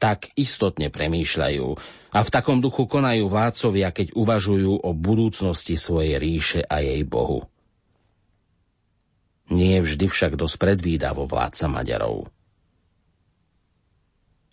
Tak 0.02 0.34
istotne 0.34 0.90
premýšľajú 0.90 1.68
a 2.10 2.20
v 2.26 2.30
takom 2.34 2.58
duchu 2.58 2.90
konajú 2.90 3.30
vládcovia, 3.30 3.94
keď 3.94 4.18
uvažujú 4.18 4.82
o 4.82 4.90
budúcnosti 4.98 5.78
svojej 5.78 6.18
ríše 6.18 6.66
a 6.66 6.82
jej 6.82 7.06
bohu. 7.06 7.46
Nie 9.54 9.86
vždy 9.86 10.10
však 10.10 10.42
dosť 10.42 10.58
predvídavo 10.58 11.30
vládca 11.30 11.70
Maďarov. 11.70 12.26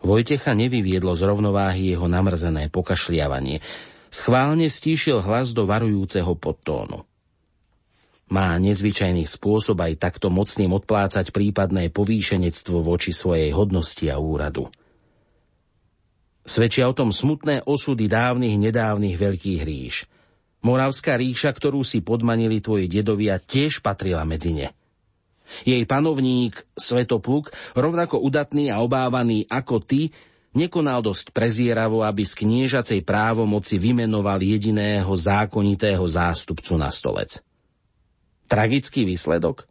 Vojtecha 0.04 0.52
nevyviedlo 0.52 1.16
z 1.16 1.24
rovnováhy 1.24 1.96
jeho 1.96 2.06
namrzené 2.06 2.68
pokašliavanie. 2.68 3.64
Schválne 4.12 4.68
stíšil 4.68 5.24
hlas 5.24 5.56
do 5.56 5.64
varujúceho 5.64 6.36
podtónu. 6.36 7.08
Má 8.28 8.52
nezvyčajný 8.60 9.24
spôsob 9.24 9.80
aj 9.80 9.96
takto 9.96 10.28
mocným 10.28 10.76
odplácať 10.76 11.32
prípadné 11.32 11.88
povýšenectvo 11.88 12.84
voči 12.84 13.16
svojej 13.16 13.56
hodnosti 13.56 14.04
a 14.12 14.20
úradu– 14.20 14.68
Svedčia 16.48 16.88
o 16.88 16.96
tom 16.96 17.12
smutné 17.12 17.60
osudy 17.68 18.08
dávnych 18.08 18.56
nedávnych 18.56 19.20
veľkých 19.20 19.60
ríš. 19.68 20.08
Moravská 20.64 21.20
ríša, 21.20 21.52
ktorú 21.52 21.84
si 21.84 22.00
podmanili 22.00 22.64
tvoji 22.64 22.88
dedovia, 22.88 23.36
tiež 23.36 23.84
patrila 23.84 24.24
medzi 24.24 24.56
ne. 24.56 24.68
Jej 25.68 25.84
panovník 25.84 26.56
Svetopluk, 26.72 27.52
rovnako 27.76 28.24
udatný 28.24 28.72
a 28.72 28.80
obávaný 28.80 29.44
ako 29.44 29.84
ty, 29.84 30.08
nekonal 30.56 31.04
dosť 31.04 31.36
prezieravo, 31.36 32.00
aby 32.00 32.24
z 32.24 32.32
kniežacej 32.32 33.04
právomoci 33.04 33.76
vymenoval 33.76 34.40
jediného 34.40 35.12
zákonitého 35.12 36.02
zástupcu 36.08 36.80
na 36.80 36.88
stolec. 36.88 37.44
Tragický 38.48 39.04
výsledok? 39.04 39.68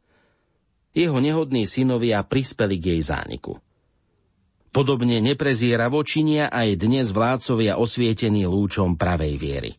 Jeho 0.93 1.17
nehodní 1.17 1.65
synovia 1.65 2.21
prispeli 2.21 2.77
k 2.77 2.93
jej 2.93 3.01
zániku. 3.01 3.57
Podobne 4.77 5.17
neprezieravo 5.25 6.05
činia 6.05 6.53
aj 6.53 6.85
dnes 6.85 7.09
vládcovia 7.09 7.81
osvietení 7.81 8.45
lúčom 8.45 8.93
pravej 8.93 9.33
viery. 9.33 9.71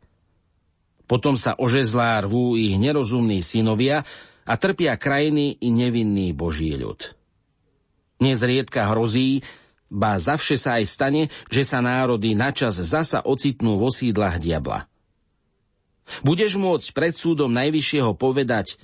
Potom 1.07 1.39
sa 1.39 1.55
ožezlá 1.55 2.19
rvú 2.27 2.59
ich 2.59 2.75
nerozumní 2.75 3.39
synovia 3.39 4.03
a 4.43 4.59
trpia 4.59 4.99
krajiny 4.99 5.55
i 5.63 5.71
nevinný 5.71 6.35
boží 6.35 6.75
ľud. 6.75 7.15
Nezriedka 8.19 8.91
hrozí, 8.91 9.47
ba 9.87 10.19
zavše 10.19 10.59
sa 10.59 10.83
aj 10.83 10.85
stane, 10.91 11.23
že 11.47 11.63
sa 11.63 11.79
národy 11.79 12.35
načas 12.35 12.83
zasa 12.83 13.23
ocitnú 13.23 13.79
vo 13.79 13.95
sídlach 13.95 14.43
diabla. 14.43 14.91
Budeš 16.27 16.59
môcť 16.59 16.91
pred 16.91 17.15
súdom 17.15 17.55
Najvyššieho 17.55 18.19
povedať, 18.19 18.75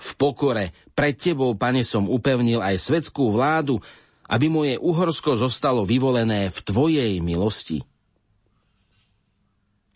v 0.00 0.10
pokore 0.16 0.72
pred 0.96 1.12
tebou, 1.12 1.52
pane, 1.60 1.84
som 1.84 2.08
upevnil 2.08 2.64
aj 2.64 2.80
svetskú 2.80 3.36
vládu, 3.36 3.84
aby 4.28 4.46
moje 4.52 4.74
Uhorsko 4.76 5.34
zostalo 5.34 5.88
vyvolené 5.88 6.52
v 6.52 6.58
tvojej 6.62 7.12
milosti? 7.24 7.82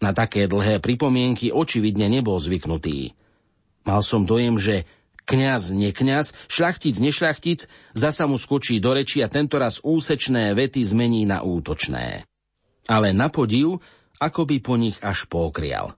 Na 0.02 0.10
také 0.10 0.50
dlhé 0.50 0.82
pripomienky 0.82 1.54
očividne 1.54 2.10
nebol 2.10 2.40
zvyknutý. 2.40 3.14
Mal 3.86 4.02
som 4.02 4.26
dojem, 4.26 4.58
že 4.58 4.88
Kňaz, 5.22 5.70
nekňaz, 5.70 6.34
šľachtic, 6.50 6.98
nešľachtic, 6.98 7.70
zasa 7.94 8.26
mu 8.26 8.34
skočí 8.34 8.82
do 8.82 8.90
reči 8.90 9.22
a 9.22 9.30
tentoraz 9.30 9.78
úsečné 9.86 10.50
vety 10.58 10.82
zmení 10.82 11.22
na 11.30 11.46
útočné. 11.46 12.26
Ale 12.90 13.14
na 13.14 13.30
podiv, 13.30 13.78
ako 14.18 14.42
by 14.42 14.56
po 14.58 14.74
nich 14.74 14.98
až 14.98 15.30
pokrial. 15.30 15.94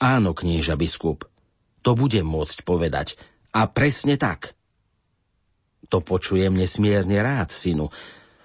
Áno, 0.00 0.32
knieža 0.32 0.74
biskup, 0.80 1.28
to 1.84 1.92
budem 1.92 2.24
môcť 2.24 2.64
povedať. 2.64 3.20
A 3.52 3.68
presne 3.68 4.16
tak. 4.16 4.56
To 5.90 6.04
počujem 6.04 6.54
nesmierne 6.54 7.18
rád, 7.18 7.50
synu. 7.50 7.90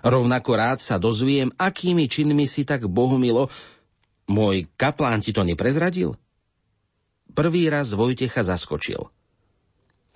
Rovnako 0.01 0.51
rád 0.55 0.79
sa 0.79 0.97
dozviem, 0.97 1.51
akými 1.57 2.07
činmi 2.07 2.47
si 2.49 2.63
tak 2.63 2.87
bohumilo. 2.87 3.51
Môj 4.29 4.69
kaplán 4.79 5.21
ti 5.21 5.35
to 5.35 5.43
neprezradil? 5.45 6.15
Prvý 7.33 7.69
raz 7.69 7.93
Vojtecha 7.93 8.41
zaskočil– 8.41 9.05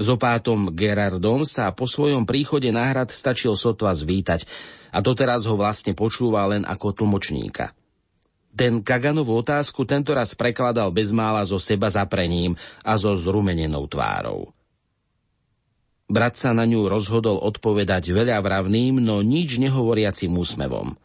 s 0.01 0.09
opátom 0.09 0.73
Gerardom 0.73 1.45
sa 1.45 1.69
po 1.69 1.85
svojom 1.85 2.25
príchode 2.25 2.73
na 2.73 2.89
hrad 2.89 3.13
stačil 3.13 3.53
sotva 3.53 3.93
zvítať 3.93 4.49
a 4.89 4.97
doteraz 4.97 5.45
ho 5.45 5.53
vlastne 5.53 5.93
počúval 5.93 6.57
len 6.57 6.63
ako 6.65 7.05
tlmočníka. 7.05 7.77
Ten 8.51 8.81
Kaganovú 8.81 9.37
otázku 9.37 9.85
tentoraz 9.85 10.33
prekladal 10.33 10.89
bezmála 10.89 11.45
so 11.45 11.61
seba 11.61 11.85
zaprením 11.87 12.57
a 12.81 12.97
so 12.97 13.13
zrumenenou 13.13 13.85
tvárou. 13.85 14.49
Brat 16.11 16.35
sa 16.35 16.51
na 16.51 16.67
ňu 16.67 16.91
rozhodol 16.91 17.39
odpovedať 17.39 18.11
veľa 18.11 18.43
vravným, 18.43 18.99
no 18.99 19.23
nič 19.23 19.55
nehovoriacim 19.55 20.35
úsmevom. 20.35 20.99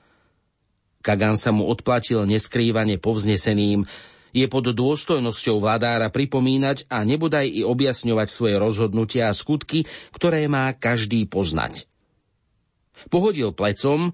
Kagan 0.99 1.39
sa 1.39 1.55
mu 1.55 1.71
odplatil 1.71 2.27
neskrývane 2.27 2.99
povzneseným, 2.99 3.87
je 4.35 4.47
pod 4.51 4.67
dôstojnosťou 4.67 5.63
vládára 5.63 6.11
pripomínať 6.11 6.91
a 6.91 7.07
nebodaj 7.07 7.47
i 7.47 7.63
objasňovať 7.63 8.29
svoje 8.29 8.59
rozhodnutia 8.59 9.31
a 9.31 9.37
skutky, 9.39 9.87
ktoré 10.11 10.51
má 10.51 10.75
každý 10.75 11.23
poznať. 11.31 11.87
Pohodil 13.07 13.55
plecom, 13.55 14.11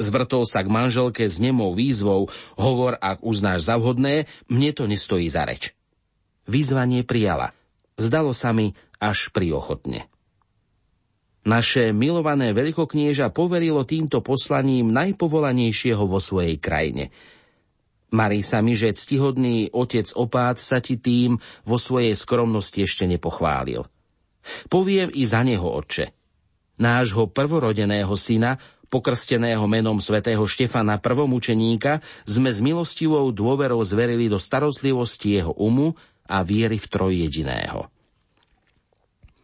zvrtol 0.00 0.48
sa 0.48 0.64
k 0.64 0.72
manželke 0.72 1.28
s 1.28 1.36
nemou 1.44 1.76
výzvou, 1.76 2.32
hovor, 2.56 2.96
ak 3.04 3.20
uznáš 3.20 3.68
za 3.68 3.76
vhodné, 3.76 4.24
mne 4.48 4.70
to 4.72 4.88
nestojí 4.88 5.28
za 5.28 5.44
reč. 5.44 5.76
Výzvanie 6.48 7.04
prijala. 7.04 7.52
Zdalo 8.00 8.32
sa 8.32 8.56
mi 8.56 8.72
až 8.96 9.28
priochotne. 9.28 10.11
Naše 11.42 11.90
milované 11.90 12.54
veľkoknieža 12.54 13.34
poverilo 13.34 13.82
týmto 13.82 14.22
poslaním 14.22 14.94
najpovolanejšieho 14.94 16.06
vo 16.06 16.22
svojej 16.22 16.56
krajine– 16.62 17.08
Marí 18.12 18.44
sa 18.44 18.60
mi, 18.60 18.76
že 18.76 18.92
ctihodný 18.92 19.72
otec 19.72 20.12
opát 20.20 20.60
sa 20.60 20.84
ti 20.84 21.00
tým 21.00 21.40
vo 21.64 21.80
svojej 21.80 22.12
skromnosti 22.12 22.84
ešte 22.84 23.08
nepochválil. 23.08 23.88
Poviem 24.68 25.08
i 25.16 25.24
za 25.24 25.40
neho, 25.40 25.64
otče. 25.64 26.12
Nášho 26.76 27.32
prvorodeného 27.32 28.12
syna, 28.12 28.60
pokrsteného 28.92 29.64
menom 29.64 29.96
svätého 29.96 30.44
Štefana 30.44 31.00
prvomučeníka, 31.00 32.04
sme 32.28 32.52
s 32.52 32.60
milostivou 32.60 33.32
dôverou 33.32 33.80
zverili 33.80 34.28
do 34.28 34.36
starostlivosti 34.36 35.40
jeho 35.40 35.56
umu 35.56 35.96
a 36.28 36.44
viery 36.44 36.76
v 36.76 36.86
trojjediného. 36.92 37.91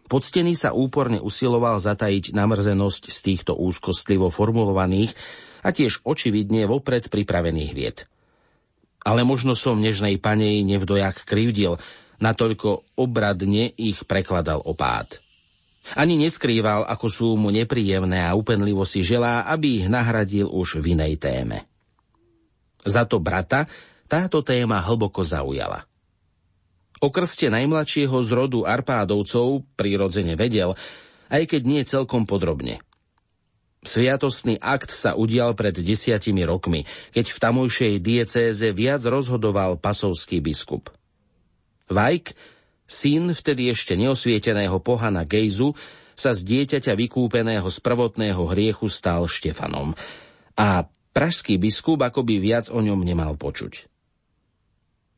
Poctený 0.09 0.57
sa 0.57 0.73
úporne 0.73 1.21
usiloval 1.21 1.77
zatajiť 1.77 2.33
namrzenosť 2.33 3.13
z 3.13 3.19
týchto 3.21 3.53
úzkostlivo 3.55 4.33
formulovaných 4.33 5.13
a 5.63 5.71
tiež 5.71 6.03
očividne 6.09 6.65
vopred 6.65 7.13
pripravených 7.13 7.73
vied– 7.77 7.99
ale 9.09 9.25
možno 9.25 9.57
som 9.57 9.81
nežnej 9.81 10.21
panej 10.21 10.61
nevdojak 10.69 11.25
krivdil, 11.25 11.81
natoľko 12.21 12.85
obradne 13.01 13.73
ich 13.73 14.05
prekladal 14.05 14.61
opát. 14.61 15.25
Ani 15.97 16.21
neskrýval, 16.21 16.85
ako 16.85 17.07
sú 17.09 17.29
mu 17.41 17.49
nepríjemné 17.49 18.21
a 18.21 18.37
upenlivo 18.37 18.85
si 18.85 19.01
želá, 19.01 19.49
aby 19.49 19.81
ich 19.81 19.87
nahradil 19.89 20.53
už 20.53 20.85
v 20.85 20.93
inej 20.93 21.17
téme. 21.17 21.65
Za 22.85 23.09
to 23.09 23.17
brata 23.17 23.65
táto 24.05 24.45
téma 24.45 24.85
hlboko 24.85 25.25
zaujala. 25.25 25.88
O 26.99 27.09
krste 27.15 27.47
najmladšieho 27.49 28.17
z 28.25 28.31
rodu 28.35 28.67
Arpádovcov 28.67 29.65
prirodzene 29.79 30.35
vedel, 30.35 30.75
aj 31.31 31.43
keď 31.47 31.63
nie 31.65 31.83
celkom 31.87 32.27
podrobne– 32.27 32.83
Sviatostný 33.79 34.59
akt 34.59 34.91
sa 34.91 35.15
udial 35.15 35.55
pred 35.55 35.71
desiatimi 35.71 36.43
rokmi, 36.43 36.83
keď 37.15 37.31
v 37.31 37.39
tamojšej 37.39 37.95
diecéze 38.03 38.67
viac 38.75 39.07
rozhodoval 39.07 39.79
pasovský 39.79 40.43
biskup. 40.43 40.91
Vajk, 41.87 42.35
syn 42.91 43.31
vtedy 43.31 43.71
ešte 43.71 43.95
neosvieteného 43.95 44.83
pohana 44.83 45.23
Gejzu, 45.23 45.79
sa 46.19 46.35
z 46.35 46.43
dieťaťa 46.43 46.99
vykúpeného 46.99 47.71
z 47.71 47.79
prvotného 47.79 48.43
hriechu 48.51 48.91
stal 48.91 49.31
Štefanom. 49.31 49.95
A 50.59 50.83
pražský 51.15 51.55
biskup 51.63 52.03
akoby 52.03 52.43
viac 52.43 52.75
o 52.75 52.83
ňom 52.83 52.99
nemal 53.07 53.39
počuť. 53.39 53.87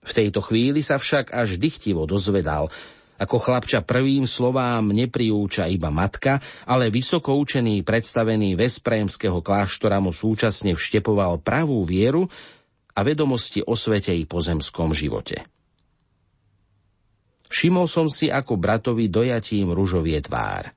V 0.00 0.12
tejto 0.16 0.40
chvíli 0.40 0.80
sa 0.80 0.96
však 0.96 1.32
až 1.32 1.60
dychtivo 1.60 2.08
dozvedal, 2.08 2.72
ako 3.20 3.36
chlapča 3.36 3.84
prvým 3.84 4.24
slovám 4.24 4.96
nepriúča 4.96 5.68
iba 5.68 5.92
matka, 5.92 6.40
ale 6.64 6.88
vysokoučený 6.88 7.84
predstavený 7.84 8.56
Vesprémskeho 8.56 9.44
kláštora 9.44 10.00
mu 10.00 10.08
súčasne 10.08 10.72
vštepoval 10.72 11.44
pravú 11.44 11.84
vieru 11.84 12.24
a 12.96 13.04
vedomosti 13.04 13.60
o 13.60 13.76
svete 13.76 14.16
i 14.16 14.24
pozemskom 14.24 14.96
živote. 14.96 15.44
Všimol 17.52 17.84
som 17.84 18.08
si, 18.08 18.32
ako 18.32 18.56
bratovi 18.56 19.12
dojatím 19.12 19.76
ružovie 19.76 20.16
tvár. 20.24 20.72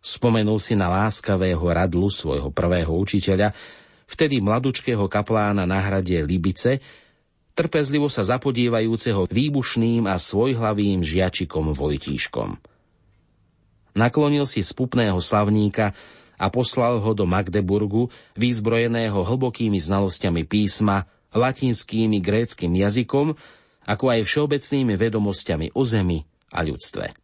Spomenul 0.00 0.56
si 0.56 0.72
na 0.72 0.88
láskavého 0.88 1.60
radlu 1.68 2.08
svojho 2.08 2.48
prvého 2.48 2.94
učiteľa, 2.96 3.52
vtedy 4.08 4.38
mladučkého 4.40 5.04
kaplána 5.10 5.66
na 5.66 5.82
hrade 5.82 6.22
Libice, 6.22 6.78
trpezlivo 7.56 8.12
sa 8.12 8.20
zapodievajúceho 8.22 9.24
výbušným 9.32 10.04
a 10.04 10.20
svojhlavým 10.20 11.00
žiačikom 11.00 11.72
Vojtíškom. 11.72 12.60
Naklonil 13.96 14.44
si 14.44 14.60
spupného 14.60 15.16
slavníka 15.24 15.96
a 16.36 16.52
poslal 16.52 17.00
ho 17.00 17.12
do 17.16 17.24
Magdeburgu, 17.24 18.12
vyzbrojeného 18.36 19.24
hlbokými 19.24 19.80
znalosťami 19.80 20.44
písma, 20.44 21.08
latinským 21.32 22.12
i 22.12 22.20
gréckým 22.20 22.76
jazykom, 22.76 23.32
ako 23.88 24.04
aj 24.12 24.20
všeobecnými 24.28 24.94
vedomosťami 25.00 25.72
o 25.72 25.82
zemi 25.88 26.28
a 26.52 26.60
ľudstve. 26.60 27.16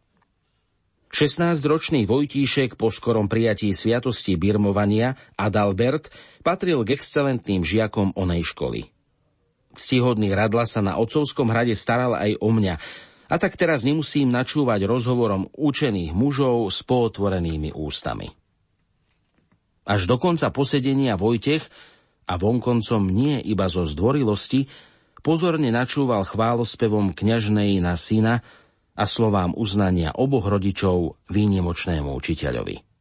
16-ročný 1.13 2.09
Vojtíšek 2.09 2.73
po 2.73 2.89
skorom 2.89 3.29
prijatí 3.29 3.69
sviatosti 3.69 4.33
birmovania 4.33 5.13
Adalbert 5.37 6.09
patril 6.41 6.81
k 6.81 6.97
excelentným 6.97 7.61
žiakom 7.61 8.17
onej 8.17 8.41
školy. 8.49 8.92
Ctihodný 9.73 10.31
Radla 10.33 10.69
sa 10.69 10.85
na 10.85 11.01
otcovskom 11.01 11.49
hrade 11.49 11.73
staral 11.73 12.13
aj 12.13 12.37
o 12.37 12.49
mňa, 12.53 12.75
a 13.33 13.35
tak 13.41 13.57
teraz 13.57 13.81
nemusím 13.81 14.29
načúvať 14.29 14.85
rozhovorom 14.85 15.49
učených 15.57 16.13
mužov 16.13 16.69
s 16.69 16.85
pootvorenými 16.85 17.73
ústami. 17.73 18.29
Až 19.89 20.05
do 20.05 20.21
konca 20.21 20.53
posedenia 20.53 21.17
Vojtech 21.17 21.65
a 22.29 22.37
vonkoncom 22.37 23.03
nie 23.09 23.41
iba 23.41 23.65
zo 23.67 23.83
zdvorilosti 23.89 24.69
pozorne 25.25 25.73
načúval 25.73 26.23
chválospevom 26.23 27.11
kňažnej 27.17 27.81
na 27.81 27.97
syna 27.97 28.45
a 28.93 29.03
slovám 29.09 29.57
uznania 29.57 30.13
oboch 30.13 30.45
rodičov 30.45 31.17
výnimočnému 31.33 32.13
učiteľovi. 32.13 32.92